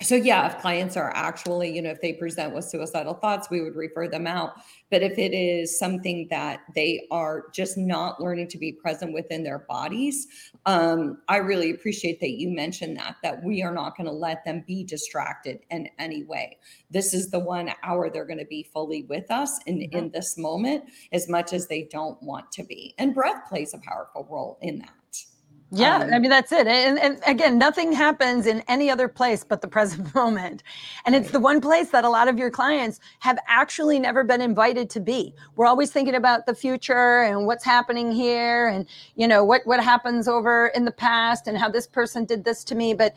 so 0.00 0.14
yeah 0.14 0.46
if 0.46 0.58
clients 0.58 0.96
are 0.96 1.12
actually 1.14 1.74
you 1.74 1.80
know 1.80 1.90
if 1.90 2.00
they 2.00 2.12
present 2.12 2.54
with 2.54 2.64
suicidal 2.64 3.14
thoughts 3.14 3.48
we 3.50 3.60
would 3.60 3.76
refer 3.76 4.08
them 4.08 4.26
out. 4.26 4.52
But 4.90 5.02
if 5.02 5.18
it 5.18 5.34
is 5.34 5.76
something 5.76 6.28
that 6.30 6.60
they 6.74 7.06
are 7.10 7.46
just 7.52 7.76
not 7.76 8.20
learning 8.20 8.46
to 8.48 8.58
be 8.58 8.70
present 8.70 9.12
within 9.12 9.42
their 9.42 9.60
bodies 9.60 10.26
um, 10.66 11.18
i 11.28 11.36
really 11.36 11.70
appreciate 11.70 12.20
that 12.20 12.30
you 12.30 12.48
mentioned 12.50 12.96
that 12.96 13.16
that 13.22 13.42
we 13.42 13.62
are 13.62 13.72
not 13.72 13.96
going 13.96 14.06
to 14.06 14.12
let 14.12 14.44
them 14.44 14.64
be 14.66 14.84
distracted 14.84 15.60
in 15.70 15.88
any 15.98 16.24
way. 16.24 16.56
This 16.90 17.14
is 17.14 17.30
the 17.30 17.38
one 17.38 17.70
hour 17.82 18.10
they're 18.10 18.24
going 18.24 18.38
to 18.38 18.44
be 18.46 18.68
fully 18.72 19.02
with 19.04 19.30
us 19.30 19.58
in 19.66 19.78
mm-hmm. 19.78 19.96
in 19.96 20.10
this 20.10 20.38
moment 20.38 20.84
as 21.12 21.28
much 21.28 21.52
as 21.52 21.66
they 21.66 21.88
don't 21.90 22.20
want 22.22 22.50
to 22.52 22.64
be. 22.64 22.94
And 22.98 23.14
breath 23.14 23.48
plays 23.48 23.74
a 23.74 23.78
powerful 23.78 24.26
role 24.30 24.58
in 24.62 24.78
that 24.78 24.94
yeah, 25.70 25.96
um, 25.96 26.12
I 26.12 26.18
mean 26.18 26.30
that's 26.30 26.52
it. 26.52 26.66
And, 26.66 26.98
and 26.98 27.20
again, 27.26 27.58
nothing 27.58 27.92
happens 27.92 28.46
in 28.46 28.62
any 28.68 28.90
other 28.90 29.08
place 29.08 29.44
but 29.44 29.60
the 29.60 29.68
present 29.74 30.14
moment. 30.14 30.62
And 31.04 31.14
it's 31.14 31.30
the 31.30 31.40
one 31.40 31.60
place 31.60 31.90
that 31.90 32.04
a 32.04 32.08
lot 32.08 32.28
of 32.28 32.38
your 32.38 32.50
clients 32.50 33.00
have 33.20 33.38
actually 33.48 33.98
never 33.98 34.24
been 34.24 34.40
invited 34.40 34.88
to 34.90 35.00
be. 35.00 35.34
We're 35.56 35.66
always 35.66 35.90
thinking 35.90 36.14
about 36.14 36.46
the 36.46 36.54
future 36.54 37.22
and 37.22 37.46
what's 37.46 37.64
happening 37.64 38.12
here 38.12 38.68
and 38.68 38.86
you 39.16 39.26
know 39.26 39.44
what 39.44 39.62
what 39.64 39.82
happens 39.82 40.28
over 40.28 40.68
in 40.68 40.84
the 40.84 40.92
past 40.92 41.48
and 41.48 41.58
how 41.58 41.68
this 41.68 41.86
person 41.86 42.24
did 42.24 42.44
this 42.44 42.62
to 42.64 42.74
me, 42.74 42.94
but 42.94 43.14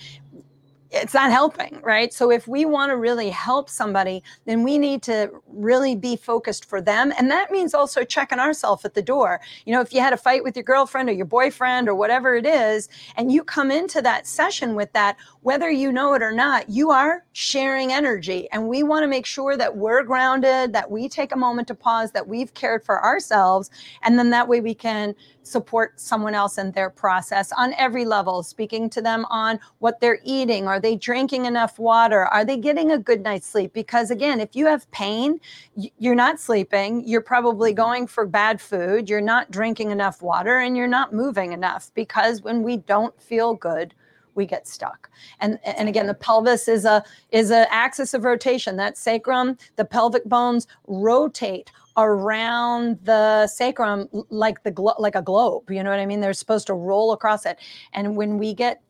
it's 0.92 1.14
not 1.14 1.32
helping, 1.32 1.80
right? 1.82 2.14
So 2.14 2.32
if 2.32 2.48
we 2.48 2.66
want 2.66 2.92
to 2.92 2.98
really 2.98 3.30
help 3.30 3.70
somebody, 3.70 4.24
then 4.46 4.64
we 4.64 4.78
need 4.78 5.02
to 5.04 5.30
really 5.48 5.96
be 5.96 6.16
focused 6.16 6.66
for 6.66 6.82
them. 6.82 7.14
And 7.18 7.30
that 7.32 7.52
means 7.52 7.74
also 7.74 8.04
checking 8.04 8.40
ourselves 8.40 8.86
at 8.86 8.94
the 8.94 9.02
door. 9.02 9.42
You 9.66 9.74
know, 9.74 9.82
if 9.82 9.94
you 9.94 10.00
had 10.00 10.14
a 10.14 10.18
fight 10.18 10.44
with 10.44 10.56
your 10.56 10.64
girlfriend 10.64 11.10
or 11.10 11.14
your 11.14 11.26
boyfriend 11.26 11.90
or 11.90 11.96
whatever 11.96 12.36
it 12.36 12.46
is, 12.46 12.90
and 13.16 13.32
you 13.32 13.44
come 13.44 13.72
into 13.72 14.02
that 14.02 14.28
session 14.28 14.76
with 14.76 14.92
that, 14.94 15.18
whether 15.42 15.70
you 15.70 15.92
know 15.92 16.14
it 16.14 16.22
or 16.22 16.32
not, 16.32 16.70
you 16.70 16.92
are 16.92 17.26
sharing 17.34 17.92
energy. 17.92 18.48
And 18.52 18.68
we 18.68 18.84
want 18.84 19.04
to 19.04 19.08
make 19.08 19.26
sure 19.26 19.58
that 19.58 19.76
we're 19.76 20.04
grounded, 20.04 20.74
that 20.74 20.90
we 20.90 21.10
take 21.10 21.32
a 21.34 21.38
moment 21.38 21.68
to 21.68 21.76
pause, 21.76 22.12
that 22.12 22.28
we've 22.28 22.54
cared 22.54 22.84
for 22.84 23.04
ourselves. 23.04 23.70
And 24.04 24.18
then 24.18 24.30
that 24.30 24.48
way 24.48 24.62
we 24.62 24.74
can 24.74 25.16
support 25.48 26.00
someone 26.00 26.36
else 26.36 26.58
in 26.58 26.72
their 26.72 26.90
process 26.90 27.52
on 27.52 27.74
every 27.74 28.06
level, 28.06 28.44
speaking 28.44 28.90
to 28.92 29.02
them 29.02 29.26
on 29.30 29.60
what 29.80 30.00
they're 30.00 30.20
eating. 30.24 30.68
Are 30.68 30.80
they 30.80 30.96
drinking 30.96 31.46
enough 31.46 31.80
water? 31.80 32.26
Are 32.26 32.46
they 32.46 32.58
getting 32.58 32.92
a 32.92 32.98
good 32.98 33.22
night's 33.22 33.48
sleep? 33.48 33.74
Because 33.74 34.12
again, 34.12 34.40
if 34.40 34.56
you 34.56 34.66
have 34.68 34.90
pain, 34.92 35.40
you're 35.76 36.16
not 36.16 36.40
sleeping, 36.40 37.08
you're 37.08 37.22
probably 37.22 37.72
mm-hmm. 37.72 37.84
going 37.84 38.08
for 38.08 38.26
bad 38.26 38.62
food, 38.62 39.10
you're 39.10 39.22
not 39.22 39.50
drinking 39.52 39.92
enough 39.92 40.22
water, 40.22 40.60
and 40.60 40.76
you're 40.76 40.88
not 40.88 41.14
moving 41.14 41.54
enough 41.54 41.92
because 41.94 42.42
when 42.42 42.64
we 42.64 42.78
don't 42.78 43.20
feel 43.22 43.54
good, 43.54 43.94
we 44.38 44.46
get 44.46 44.68
stuck. 44.68 45.10
And 45.42 45.60
and 45.66 45.90
again, 45.90 46.08
the 46.08 46.14
pelvis 46.14 46.70
is 46.70 46.86
a 46.86 47.04
is 47.32 47.52
an 47.52 47.66
axis 47.70 48.14
of 48.14 48.24
rotation. 48.24 48.78
That 48.78 48.98
sacrum, 48.98 49.58
the 49.76 49.84
pelvic 49.84 50.24
bones 50.26 50.68
rotate 50.88 51.72
around 51.98 53.00
the 53.04 53.48
sacrum 53.48 54.08
like 54.30 54.64
the 54.64 54.72
glo- 54.72 54.96
like 55.00 55.16
a 55.16 55.22
globe 55.22 55.70
you 55.70 55.84
know 55.84 55.90
what 55.90 56.00
i 56.00 56.06
mean? 56.06 56.22
They're 56.22 56.34
supposed 56.34 56.68
to 56.68 56.74
roll 56.74 57.12
across 57.14 57.46
it. 57.46 57.58
And 57.94 58.16
when 58.16 58.38
we 58.38 58.54
get 58.54 58.82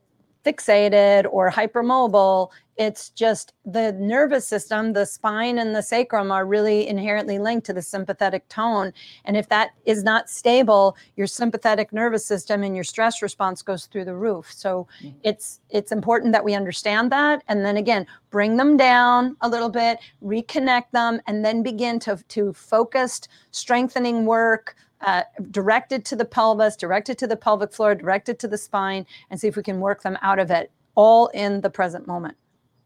fixated 0.47 1.27
or 1.31 1.51
hypermobile 1.51 2.49
it's 2.77 3.09
just 3.09 3.53
the 3.65 3.91
nervous 3.93 4.47
system, 4.47 4.93
the 4.93 5.05
spine 5.05 5.57
and 5.57 5.75
the 5.75 5.81
sacrum 5.81 6.31
are 6.31 6.45
really 6.45 6.87
inherently 6.87 7.39
linked 7.39 7.65
to 7.65 7.73
the 7.73 7.81
sympathetic 7.81 8.47
tone. 8.49 8.93
And 9.25 9.35
if 9.35 9.49
that 9.49 9.71
is 9.85 10.03
not 10.03 10.29
stable, 10.29 10.95
your 11.15 11.27
sympathetic 11.27 11.91
nervous 11.91 12.25
system 12.25 12.63
and 12.63 12.75
your 12.75 12.83
stress 12.83 13.21
response 13.21 13.63
goes 13.63 13.87
through 13.87 14.05
the 14.05 14.15
roof. 14.15 14.51
So 14.51 14.87
mm-hmm. 15.01 15.17
it's 15.23 15.59
it's 15.69 15.91
important 15.91 16.33
that 16.33 16.43
we 16.43 16.53
understand 16.53 17.11
that. 17.11 17.43
And 17.47 17.65
then 17.65 17.77
again, 17.77 18.05
bring 18.29 18.57
them 18.57 18.77
down 18.77 19.35
a 19.41 19.49
little 19.49 19.69
bit, 19.69 19.97
reconnect 20.23 20.91
them, 20.91 21.19
and 21.25 21.43
then 21.43 21.63
begin 21.63 21.99
to, 22.01 22.17
to 22.27 22.53
focused 22.53 23.27
strengthening 23.51 24.25
work 24.25 24.75
uh, 25.05 25.23
directed 25.51 26.05
to 26.05 26.15
the 26.15 26.25
pelvis, 26.25 26.75
directed 26.75 27.17
to 27.19 27.27
the 27.27 27.35
pelvic 27.35 27.71
floor, 27.73 27.95
directed 27.95 28.39
to 28.39 28.47
the 28.47 28.57
spine, 28.57 29.05
and 29.29 29.39
see 29.39 29.47
if 29.47 29.55
we 29.55 29.63
can 29.63 29.79
work 29.79 30.01
them 30.01 30.17
out 30.21 30.39
of 30.39 30.51
it 30.51 30.71
all 30.95 31.27
in 31.27 31.61
the 31.61 31.69
present 31.69 32.07
moment. 32.07 32.35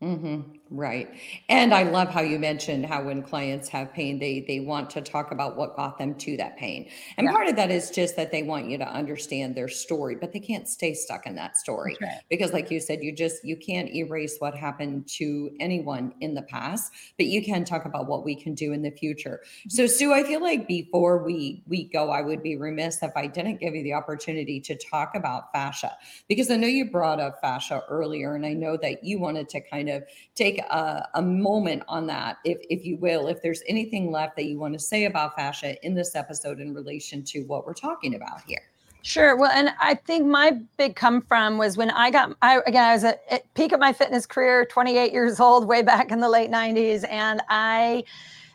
Mm-hmm. 0.01 0.41
Right. 0.71 1.09
And 1.47 1.75
I 1.75 1.83
love 1.83 2.09
how 2.09 2.21
you 2.21 2.39
mentioned 2.39 2.87
how 2.87 3.03
when 3.03 3.21
clients 3.21 3.67
have 3.69 3.93
pain, 3.93 4.17
they 4.17 4.39
they 4.47 4.59
want 4.59 4.89
to 4.91 5.01
talk 5.01 5.31
about 5.31 5.57
what 5.57 5.75
got 5.75 5.99
them 5.99 6.15
to 6.15 6.37
that 6.37 6.57
pain. 6.57 6.89
And 7.17 7.27
Yeah, 7.27 7.31
part 7.31 7.47
of 7.47 7.55
that 7.57 7.69
is 7.69 7.91
just 7.91 8.15
that 8.15 8.31
they 8.31 8.41
want 8.41 8.67
you 8.67 8.79
to 8.79 8.87
understand 8.87 9.53
their 9.53 9.67
story, 9.67 10.15
but 10.15 10.31
they 10.31 10.39
can't 10.39 10.67
stay 10.67 10.95
stuck 10.95 11.27
in 11.27 11.35
that 11.35 11.55
story. 11.55 11.99
right. 11.99 12.21
Because 12.31 12.51
like 12.51 12.71
you 12.71 12.79
said, 12.79 13.03
you 13.03 13.11
just 13.15 13.43
you 13.43 13.55
can't 13.55 13.93
erase 13.93 14.37
what 14.39 14.55
happened 14.55 15.07
to 15.17 15.51
anyone 15.59 16.13
in 16.19 16.33
the 16.33 16.41
past, 16.41 16.91
but 17.17 17.27
you 17.27 17.43
can 17.43 17.63
talk 17.63 17.85
about 17.85 18.07
what 18.07 18.25
we 18.25 18.35
can 18.35 18.55
do 18.55 18.73
in 18.73 18.81
the 18.81 18.91
future. 18.91 19.41
So 19.67 19.85
Sue, 19.85 20.13
I 20.13 20.23
feel 20.23 20.41
like 20.41 20.67
before 20.67 21.23
we 21.23 21.61
we 21.67 21.83
go, 21.89 22.09
I 22.09 22.21
would 22.21 22.41
be 22.41 22.55
remiss 22.55 23.03
if 23.03 23.11
I 23.15 23.27
didn't 23.27 23.59
give 23.59 23.75
you 23.75 23.83
the 23.83 23.93
opportunity 23.93 24.59
to 24.61 24.75
talk 24.75 25.13
about 25.13 25.51
fascia 25.51 25.95
because 26.27 26.49
I 26.49 26.55
know 26.55 26.67
you 26.67 26.89
brought 26.89 27.19
up 27.19 27.39
fascia 27.41 27.83
earlier 27.89 28.33
and 28.33 28.45
I 28.47 28.53
know 28.53 28.77
that 28.77 29.03
you 29.03 29.19
wanted 29.19 29.47
to 29.49 29.61
kind 29.61 29.89
of 29.89 29.90
take 30.35 30.59
a, 30.59 31.07
a 31.15 31.21
moment 31.21 31.83
on 31.87 32.07
that, 32.07 32.37
if, 32.45 32.57
if 32.69 32.85
you 32.85 32.97
will, 32.97 33.27
if 33.27 33.41
there's 33.41 33.61
anything 33.67 34.11
left 34.11 34.35
that 34.37 34.45
you 34.45 34.59
want 34.59 34.73
to 34.73 34.79
say 34.79 35.05
about 35.05 35.35
fascia 35.35 35.83
in 35.85 35.93
this 35.93 36.15
episode 36.15 36.59
in 36.59 36.73
relation 36.73 37.23
to 37.23 37.41
what 37.41 37.65
we're 37.65 37.73
talking 37.73 38.15
about 38.15 38.41
here. 38.47 38.61
Sure. 39.03 39.35
Well, 39.35 39.51
and 39.51 39.71
I 39.79 39.95
think 39.95 40.27
my 40.27 40.59
big 40.77 40.95
come 40.95 41.21
from 41.21 41.57
was 41.57 41.75
when 41.75 41.89
I 41.89 42.11
got, 42.11 42.35
I 42.41 42.61
again, 42.67 42.83
I 42.83 42.93
was 42.93 43.03
at, 43.03 43.23
at 43.29 43.51
peak 43.55 43.71
of 43.71 43.79
my 43.79 43.93
fitness 43.93 44.25
career, 44.25 44.65
28 44.65 45.11
years 45.11 45.39
old, 45.39 45.67
way 45.67 45.81
back 45.81 46.11
in 46.11 46.19
the 46.19 46.29
late 46.29 46.51
90s, 46.51 47.07
and 47.09 47.41
I 47.49 48.03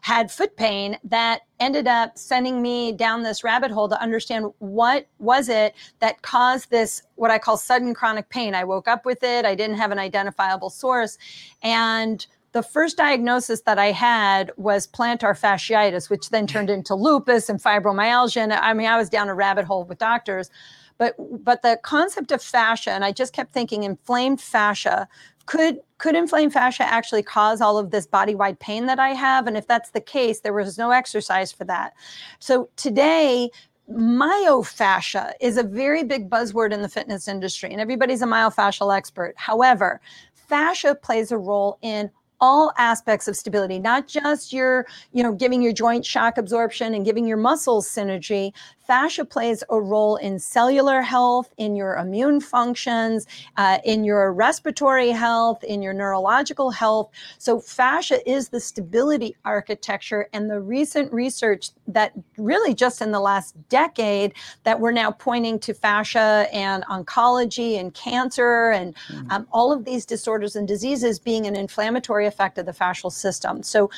had 0.06 0.30
foot 0.30 0.56
pain 0.56 0.96
that 1.02 1.40
ended 1.58 1.88
up 1.88 2.16
sending 2.16 2.62
me 2.62 2.92
down 2.92 3.24
this 3.24 3.42
rabbit 3.42 3.72
hole 3.72 3.88
to 3.88 4.00
understand 4.00 4.46
what 4.60 5.04
was 5.18 5.48
it 5.48 5.74
that 5.98 6.22
caused 6.22 6.70
this 6.70 7.02
what 7.16 7.32
I 7.32 7.38
call 7.38 7.56
sudden 7.56 7.92
chronic 7.92 8.28
pain. 8.28 8.54
I 8.54 8.62
woke 8.62 8.86
up 8.86 9.04
with 9.04 9.24
it. 9.24 9.44
I 9.44 9.56
didn't 9.56 9.78
have 9.78 9.90
an 9.90 9.98
identifiable 9.98 10.70
source, 10.70 11.18
and 11.60 12.24
the 12.52 12.62
first 12.62 12.96
diagnosis 12.96 13.62
that 13.62 13.80
I 13.80 13.90
had 13.90 14.52
was 14.56 14.86
plantar 14.86 15.36
fasciitis, 15.36 16.08
which 16.08 16.30
then 16.30 16.46
turned 16.46 16.70
into 16.70 16.94
lupus 16.94 17.48
and 17.48 17.60
fibromyalgia. 17.60 18.42
And 18.42 18.52
I 18.52 18.74
mean, 18.74 18.86
I 18.86 18.96
was 18.96 19.10
down 19.10 19.28
a 19.28 19.34
rabbit 19.34 19.64
hole 19.64 19.82
with 19.82 19.98
doctors. 19.98 20.50
But 20.98 21.14
but 21.44 21.62
the 21.62 21.78
concept 21.82 22.32
of 22.32 22.42
fascia, 22.42 22.90
and 22.90 23.04
I 23.04 23.12
just 23.12 23.32
kept 23.32 23.52
thinking 23.52 23.82
inflamed 23.82 24.40
fascia, 24.40 25.08
could 25.46 25.80
could 25.98 26.14
inflamed 26.14 26.52
fascia 26.52 26.82
actually 26.82 27.22
cause 27.22 27.60
all 27.60 27.78
of 27.78 27.90
this 27.90 28.06
body-wide 28.06 28.58
pain 28.58 28.86
that 28.86 28.98
I 28.98 29.10
have? 29.10 29.46
And 29.46 29.56
if 29.56 29.66
that's 29.66 29.90
the 29.90 30.00
case, 30.00 30.40
there 30.40 30.52
was 30.52 30.78
no 30.78 30.90
exercise 30.90 31.52
for 31.52 31.64
that. 31.64 31.94
So 32.38 32.68
today, 32.76 33.50
myofascia 33.90 35.32
is 35.40 35.56
a 35.56 35.62
very 35.62 36.02
big 36.02 36.28
buzzword 36.28 36.72
in 36.72 36.82
the 36.82 36.88
fitness 36.88 37.28
industry, 37.28 37.70
and 37.70 37.80
everybody's 37.80 38.22
a 38.22 38.26
myofascial 38.26 38.96
expert. 38.96 39.34
However, 39.36 40.00
fascia 40.34 40.94
plays 40.94 41.30
a 41.30 41.38
role 41.38 41.78
in 41.82 42.10
all 42.40 42.72
aspects 42.76 43.28
of 43.28 43.36
stability 43.36 43.78
not 43.78 44.06
just 44.06 44.52
your 44.52 44.86
you 45.12 45.22
know 45.22 45.32
giving 45.32 45.62
your 45.62 45.72
joint 45.72 46.04
shock 46.04 46.36
absorption 46.36 46.92
and 46.92 47.04
giving 47.04 47.26
your 47.26 47.36
muscles 47.38 47.88
synergy 47.88 48.52
fascia 48.86 49.24
plays 49.24 49.62
a 49.70 49.80
role 49.80 50.16
in 50.16 50.38
cellular 50.38 51.00
health 51.02 51.52
in 51.56 51.76
your 51.76 51.96
immune 51.96 52.40
functions 52.40 53.26
uh, 53.56 53.78
in 53.84 54.04
your 54.04 54.32
respiratory 54.32 55.10
health 55.10 55.62
in 55.64 55.82
your 55.82 55.92
neurological 55.92 56.70
health 56.70 57.10
so 57.38 57.58
fascia 57.60 58.18
is 58.30 58.48
the 58.48 58.60
stability 58.60 59.34
architecture 59.44 60.28
and 60.32 60.50
the 60.50 60.60
recent 60.60 61.12
research 61.12 61.70
that 61.86 62.12
really 62.38 62.74
just 62.74 63.02
in 63.02 63.10
the 63.12 63.20
last 63.20 63.54
decade 63.68 64.32
that 64.64 64.78
we're 64.80 64.92
now 64.92 65.10
pointing 65.10 65.58
to 65.58 65.74
fascia 65.74 66.46
and 66.52 66.84
oncology 66.84 67.78
and 67.78 67.94
cancer 67.94 68.70
and 68.70 68.94
Mm. 69.10 69.30
um, 69.30 69.46
all 69.52 69.72
of 69.72 69.84
these 69.84 70.04
disorders 70.06 70.56
and 70.56 70.66
diseases 70.66 71.18
being 71.18 71.46
an 71.46 71.54
inflammatory 71.54 72.26
effect 72.26 72.58
of 72.58 72.66
the 72.66 72.72
fascial 72.72 73.12
system. 73.12 73.62
So, 73.62 73.90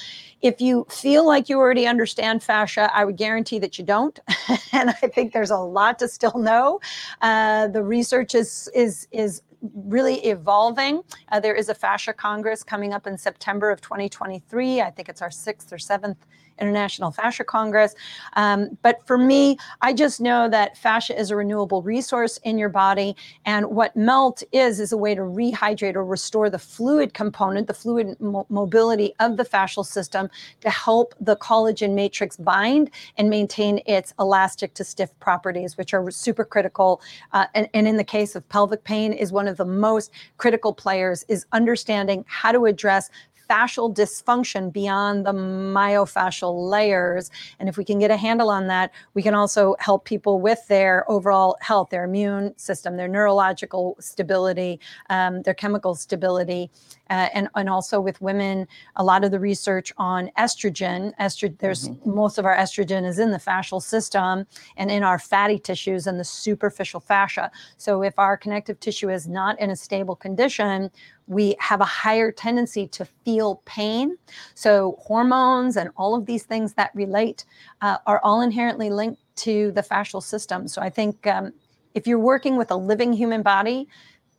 if 0.42 0.60
you 0.60 0.86
feel 0.90 1.26
like 1.26 1.48
you 1.48 1.58
already 1.58 1.86
understand 1.86 2.42
fascia, 2.42 2.90
I 2.94 3.04
would 3.04 3.16
guarantee 3.16 3.58
that 3.60 3.78
you 3.78 3.84
don't. 3.84 4.18
and 4.80 4.90
I 4.90 5.08
think 5.08 5.32
there's 5.32 5.50
a 5.50 5.58
lot 5.58 5.98
to 5.98 6.08
still 6.08 6.38
know. 6.38 6.80
Uh, 7.20 7.68
the 7.68 7.82
research 7.82 8.34
is 8.34 8.70
is 8.74 9.08
is 9.10 9.42
really 9.74 10.16
evolving. 10.26 11.02
Uh, 11.32 11.40
there 11.40 11.54
is 11.54 11.68
a 11.68 11.74
fascia 11.74 12.12
congress 12.12 12.62
coming 12.62 12.92
up 12.92 13.08
in 13.08 13.18
September 13.18 13.72
of 13.72 13.80
2023. 13.80 14.80
I 14.80 14.90
think 14.90 15.08
it's 15.08 15.20
our 15.20 15.32
sixth 15.32 15.72
or 15.72 15.78
seventh 15.78 16.26
International 16.60 17.10
Fascia 17.10 17.44
Congress. 17.44 17.94
Um, 18.34 18.76
but 18.82 19.06
for 19.06 19.18
me, 19.18 19.58
I 19.80 19.92
just 19.92 20.20
know 20.20 20.48
that 20.48 20.76
fascia 20.76 21.18
is 21.18 21.30
a 21.30 21.36
renewable 21.36 21.82
resource 21.82 22.38
in 22.44 22.58
your 22.58 22.68
body. 22.68 23.16
And 23.44 23.66
what 23.66 23.96
melt 23.96 24.42
is, 24.52 24.80
is 24.80 24.92
a 24.92 24.96
way 24.96 25.14
to 25.14 25.22
rehydrate 25.22 25.94
or 25.94 26.04
restore 26.04 26.50
the 26.50 26.58
fluid 26.58 27.14
component, 27.14 27.66
the 27.66 27.74
fluid 27.74 28.20
mo- 28.20 28.46
mobility 28.48 29.14
of 29.20 29.36
the 29.36 29.44
fascial 29.44 29.84
system 29.84 30.28
to 30.60 30.70
help 30.70 31.14
the 31.20 31.36
collagen 31.36 31.94
matrix 31.94 32.36
bind 32.36 32.90
and 33.16 33.28
maintain 33.28 33.80
its 33.86 34.14
elastic 34.18 34.74
to 34.74 34.84
stiff 34.84 35.10
properties, 35.20 35.76
which 35.76 35.94
are 35.94 36.10
super 36.10 36.44
critical. 36.44 37.00
Uh, 37.32 37.46
and, 37.54 37.68
and 37.74 37.88
in 37.88 37.96
the 37.96 38.04
case 38.04 38.34
of 38.34 38.48
pelvic 38.48 38.84
pain, 38.84 39.12
is 39.12 39.32
one 39.32 39.48
of 39.48 39.56
the 39.56 39.64
most 39.64 40.12
critical 40.36 40.72
players 40.72 41.24
is 41.28 41.46
understanding 41.52 42.24
how 42.28 42.52
to 42.52 42.66
address 42.66 43.10
fascial 43.48 43.94
dysfunction 43.94 44.72
beyond 44.72 45.26
the 45.26 45.32
myofascial 45.32 46.70
layers. 46.70 47.30
And 47.58 47.68
if 47.68 47.76
we 47.76 47.84
can 47.84 47.98
get 47.98 48.10
a 48.10 48.16
handle 48.16 48.50
on 48.50 48.66
that, 48.68 48.92
we 49.14 49.22
can 49.22 49.34
also 49.34 49.74
help 49.78 50.04
people 50.04 50.40
with 50.40 50.66
their 50.68 51.10
overall 51.10 51.56
health, 51.60 51.90
their 51.90 52.04
immune 52.04 52.56
system, 52.56 52.96
their 52.96 53.08
neurological 53.08 53.96
stability, 54.00 54.80
um, 55.10 55.42
their 55.42 55.54
chemical 55.54 55.94
stability. 55.94 56.70
Uh, 57.10 57.28
and, 57.32 57.48
and 57.54 57.70
also 57.70 58.00
with 58.00 58.20
women, 58.20 58.66
a 58.96 59.04
lot 59.04 59.24
of 59.24 59.30
the 59.30 59.40
research 59.40 59.92
on 59.96 60.30
estrogen, 60.38 61.12
estro- 61.18 61.56
there's 61.58 61.88
most 62.04 62.36
of 62.36 62.44
our 62.44 62.54
estrogen 62.56 63.06
is 63.06 63.18
in 63.18 63.30
the 63.30 63.38
fascial 63.38 63.82
system 63.82 64.46
and 64.76 64.90
in 64.90 65.02
our 65.02 65.18
fatty 65.18 65.58
tissues 65.58 66.06
and 66.06 66.20
the 66.20 66.24
superficial 66.24 67.00
fascia. 67.00 67.50
So 67.78 68.02
if 68.02 68.18
our 68.18 68.36
connective 68.36 68.78
tissue 68.80 69.08
is 69.08 69.26
not 69.26 69.58
in 69.58 69.70
a 69.70 69.76
stable 69.76 70.16
condition, 70.16 70.90
we 71.28 71.54
have 71.60 71.80
a 71.80 71.84
higher 71.84 72.32
tendency 72.32 72.86
to 72.88 73.04
feel 73.04 73.62
pain. 73.64 74.16
So, 74.54 74.96
hormones 74.98 75.76
and 75.76 75.90
all 75.96 76.14
of 76.14 76.26
these 76.26 76.44
things 76.44 76.72
that 76.74 76.90
relate 76.94 77.44
uh, 77.82 77.98
are 78.06 78.20
all 78.24 78.40
inherently 78.40 78.90
linked 78.90 79.20
to 79.36 79.70
the 79.72 79.82
fascial 79.82 80.22
system. 80.22 80.66
So, 80.66 80.82
I 80.82 80.90
think 80.90 81.26
um, 81.26 81.52
if 81.94 82.06
you're 82.06 82.18
working 82.18 82.56
with 82.56 82.70
a 82.70 82.76
living 82.76 83.12
human 83.12 83.42
body, 83.42 83.88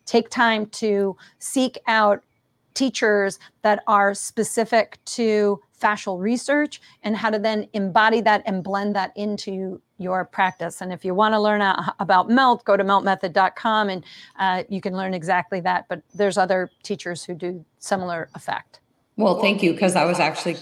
take 0.05 0.29
time 0.29 0.65
to 0.67 1.15
seek 1.37 1.77
out 1.87 2.23
teachers 2.73 3.39
that 3.61 3.83
are 3.87 4.13
specific 4.13 4.97
to 5.05 5.61
fascial 5.79 6.19
research 6.19 6.81
and 7.03 7.15
how 7.15 7.29
to 7.29 7.39
then 7.39 7.67
embody 7.73 8.21
that 8.21 8.43
and 8.45 8.63
blend 8.63 8.95
that 8.95 9.11
into 9.15 9.81
your 9.97 10.25
practice. 10.25 10.81
And 10.81 10.93
if 10.93 11.03
you 11.03 11.13
want 11.13 11.33
to 11.33 11.39
learn 11.39 11.61
uh, 11.61 11.91
about 11.99 12.29
MELT, 12.29 12.63
go 12.65 12.77
to 12.77 12.83
meltmethod.com 12.83 13.89
and 13.89 14.03
uh, 14.37 14.63
you 14.69 14.81
can 14.81 14.95
learn 14.95 15.13
exactly 15.13 15.59
that. 15.61 15.85
But 15.89 16.01
there's 16.13 16.37
other 16.37 16.69
teachers 16.83 17.23
who 17.23 17.33
do 17.33 17.63
similar 17.79 18.29
effect. 18.35 18.79
Well, 19.17 19.41
thank 19.41 19.61
you, 19.61 19.73
because 19.73 19.95
I 19.95 20.05
was 20.05 20.19
actually, 20.19 20.55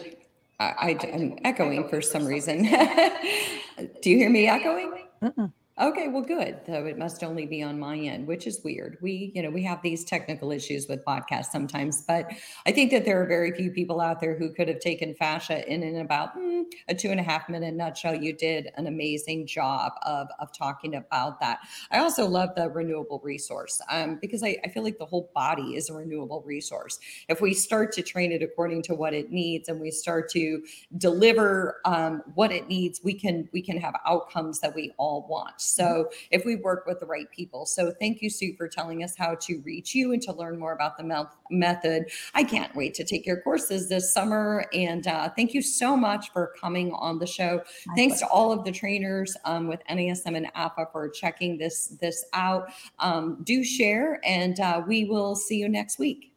I, 0.60 0.65
I, 0.65 0.89
am 1.06 1.38
echoing 1.43 1.88
for 1.88 2.01
some 2.01 2.25
reason. 2.25 2.63
Do 4.01 4.10
you 4.10 4.17
hear 4.17 4.32
me 4.32 4.47
echoing? 4.47 5.03
Mm-mm. 5.21 5.53
Okay, 5.79 6.07
well, 6.07 6.23
good. 6.23 6.57
So 6.65 6.87
it 6.87 6.97
must 6.97 7.23
only 7.23 7.45
be 7.45 7.61
on 7.61 7.79
my 7.79 7.95
end, 7.95 8.25
which 8.25 8.47
is 8.47 8.63
weird. 8.63 8.97
We, 8.99 9.31
you 9.35 9.43
know, 9.43 9.51
we 9.51 9.61
have 9.61 9.79
these 9.83 10.03
technical 10.03 10.51
issues 10.51 10.87
with 10.87 11.05
podcasts 11.05 11.51
sometimes, 11.51 12.01
but 12.01 12.31
I 12.65 12.71
think 12.71 12.89
that 12.89 13.05
there 13.05 13.21
are 13.21 13.27
very 13.27 13.51
few 13.51 13.69
people 13.69 14.01
out 14.01 14.19
there 14.19 14.35
who 14.35 14.51
could 14.51 14.69
have 14.69 14.79
taken 14.79 15.13
fascia 15.13 15.71
in 15.71 15.83
in 15.83 15.97
about 15.97 16.35
mm, 16.35 16.63
a 16.87 16.95
two 16.95 17.09
and 17.09 17.19
a 17.19 17.23
half 17.23 17.47
minute 17.47 17.75
nutshell. 17.75 18.15
You 18.15 18.33
did 18.33 18.71
an 18.75 18.87
amazing 18.87 19.45
job 19.45 19.91
of 20.01 20.29
of 20.39 20.51
talking 20.51 20.95
about 20.95 21.39
that. 21.41 21.59
I 21.91 21.99
also 21.99 22.25
love 22.25 22.55
the 22.55 22.71
renewable 22.71 23.21
resource 23.23 23.79
um, 23.91 24.17
because 24.19 24.41
I, 24.41 24.58
I 24.65 24.69
feel 24.69 24.81
like 24.81 24.97
the 24.97 25.06
whole 25.06 25.29
body 25.35 25.75
is 25.75 25.91
a 25.91 25.93
renewable 25.93 26.41
resource. 26.43 26.97
If 27.29 27.39
we 27.39 27.54
start 27.54 27.91
to 27.93 28.02
train 28.02 28.31
it 28.31 28.41
according 28.41 28.81
to 28.83 28.95
what 28.95 29.13
it 29.13 29.29
needs 29.29 29.69
and 29.69 29.79
we 29.79 29.91
start 29.91 30.31
to 30.31 30.63
deliver 30.97 31.81
um, 31.85 32.23
what 32.33 32.52
it 32.52 32.67
needs, 32.67 32.99
we 33.04 33.13
can 33.13 33.47
we 33.54 33.62
can 33.62 33.77
have 33.77 33.93
outcomes 34.08 34.60
that 34.62 34.73
we 34.73 34.91
all 34.97 35.27
want. 35.29 35.66
So 35.67 36.09
if 36.31 36.45
we 36.45 36.55
work 36.55 36.85
with 36.85 36.99
the 36.99 37.05
right 37.05 37.29
people. 37.31 37.65
So 37.65 37.93
thank 37.99 38.21
you, 38.21 38.29
Sue, 38.29 38.55
for 38.57 38.67
telling 38.67 39.03
us 39.03 39.15
how 39.15 39.35
to 39.41 39.61
reach 39.65 39.93
you 39.93 40.13
and 40.13 40.21
to 40.23 40.33
learn 40.33 40.57
more 40.57 40.73
about 40.73 40.97
the 40.97 41.03
mel- 41.03 41.31
method. 41.49 42.05
I 42.33 42.43
can't 42.43 42.75
wait 42.75 42.93
to 42.95 43.03
take 43.03 43.25
your 43.25 43.41
courses 43.41 43.89
this 43.89 44.13
summer. 44.13 44.65
And 44.73 45.07
uh, 45.07 45.29
thank 45.35 45.53
you 45.53 45.61
so 45.61 45.95
much 45.95 46.31
for 46.31 46.53
coming 46.59 46.91
on 46.93 47.19
the 47.19 47.27
show. 47.27 47.61
My 47.87 47.95
Thanks 47.95 48.19
pleasure. 48.19 48.29
to 48.29 48.31
all 48.31 48.51
of 48.51 48.63
the 48.63 48.71
trainers 48.71 49.35
um, 49.45 49.67
with 49.67 49.81
NASM 49.89 50.35
and 50.35 50.47
APA 50.55 50.87
for 50.91 51.09
checking 51.09 51.57
this 51.57 51.87
this 51.99 52.25
out. 52.33 52.69
Um, 52.99 53.39
do 53.43 53.63
share, 53.63 54.19
and 54.23 54.59
uh, 54.59 54.81
we 54.87 55.05
will 55.05 55.35
see 55.35 55.57
you 55.57 55.69
next 55.69 55.99
week. 55.99 56.33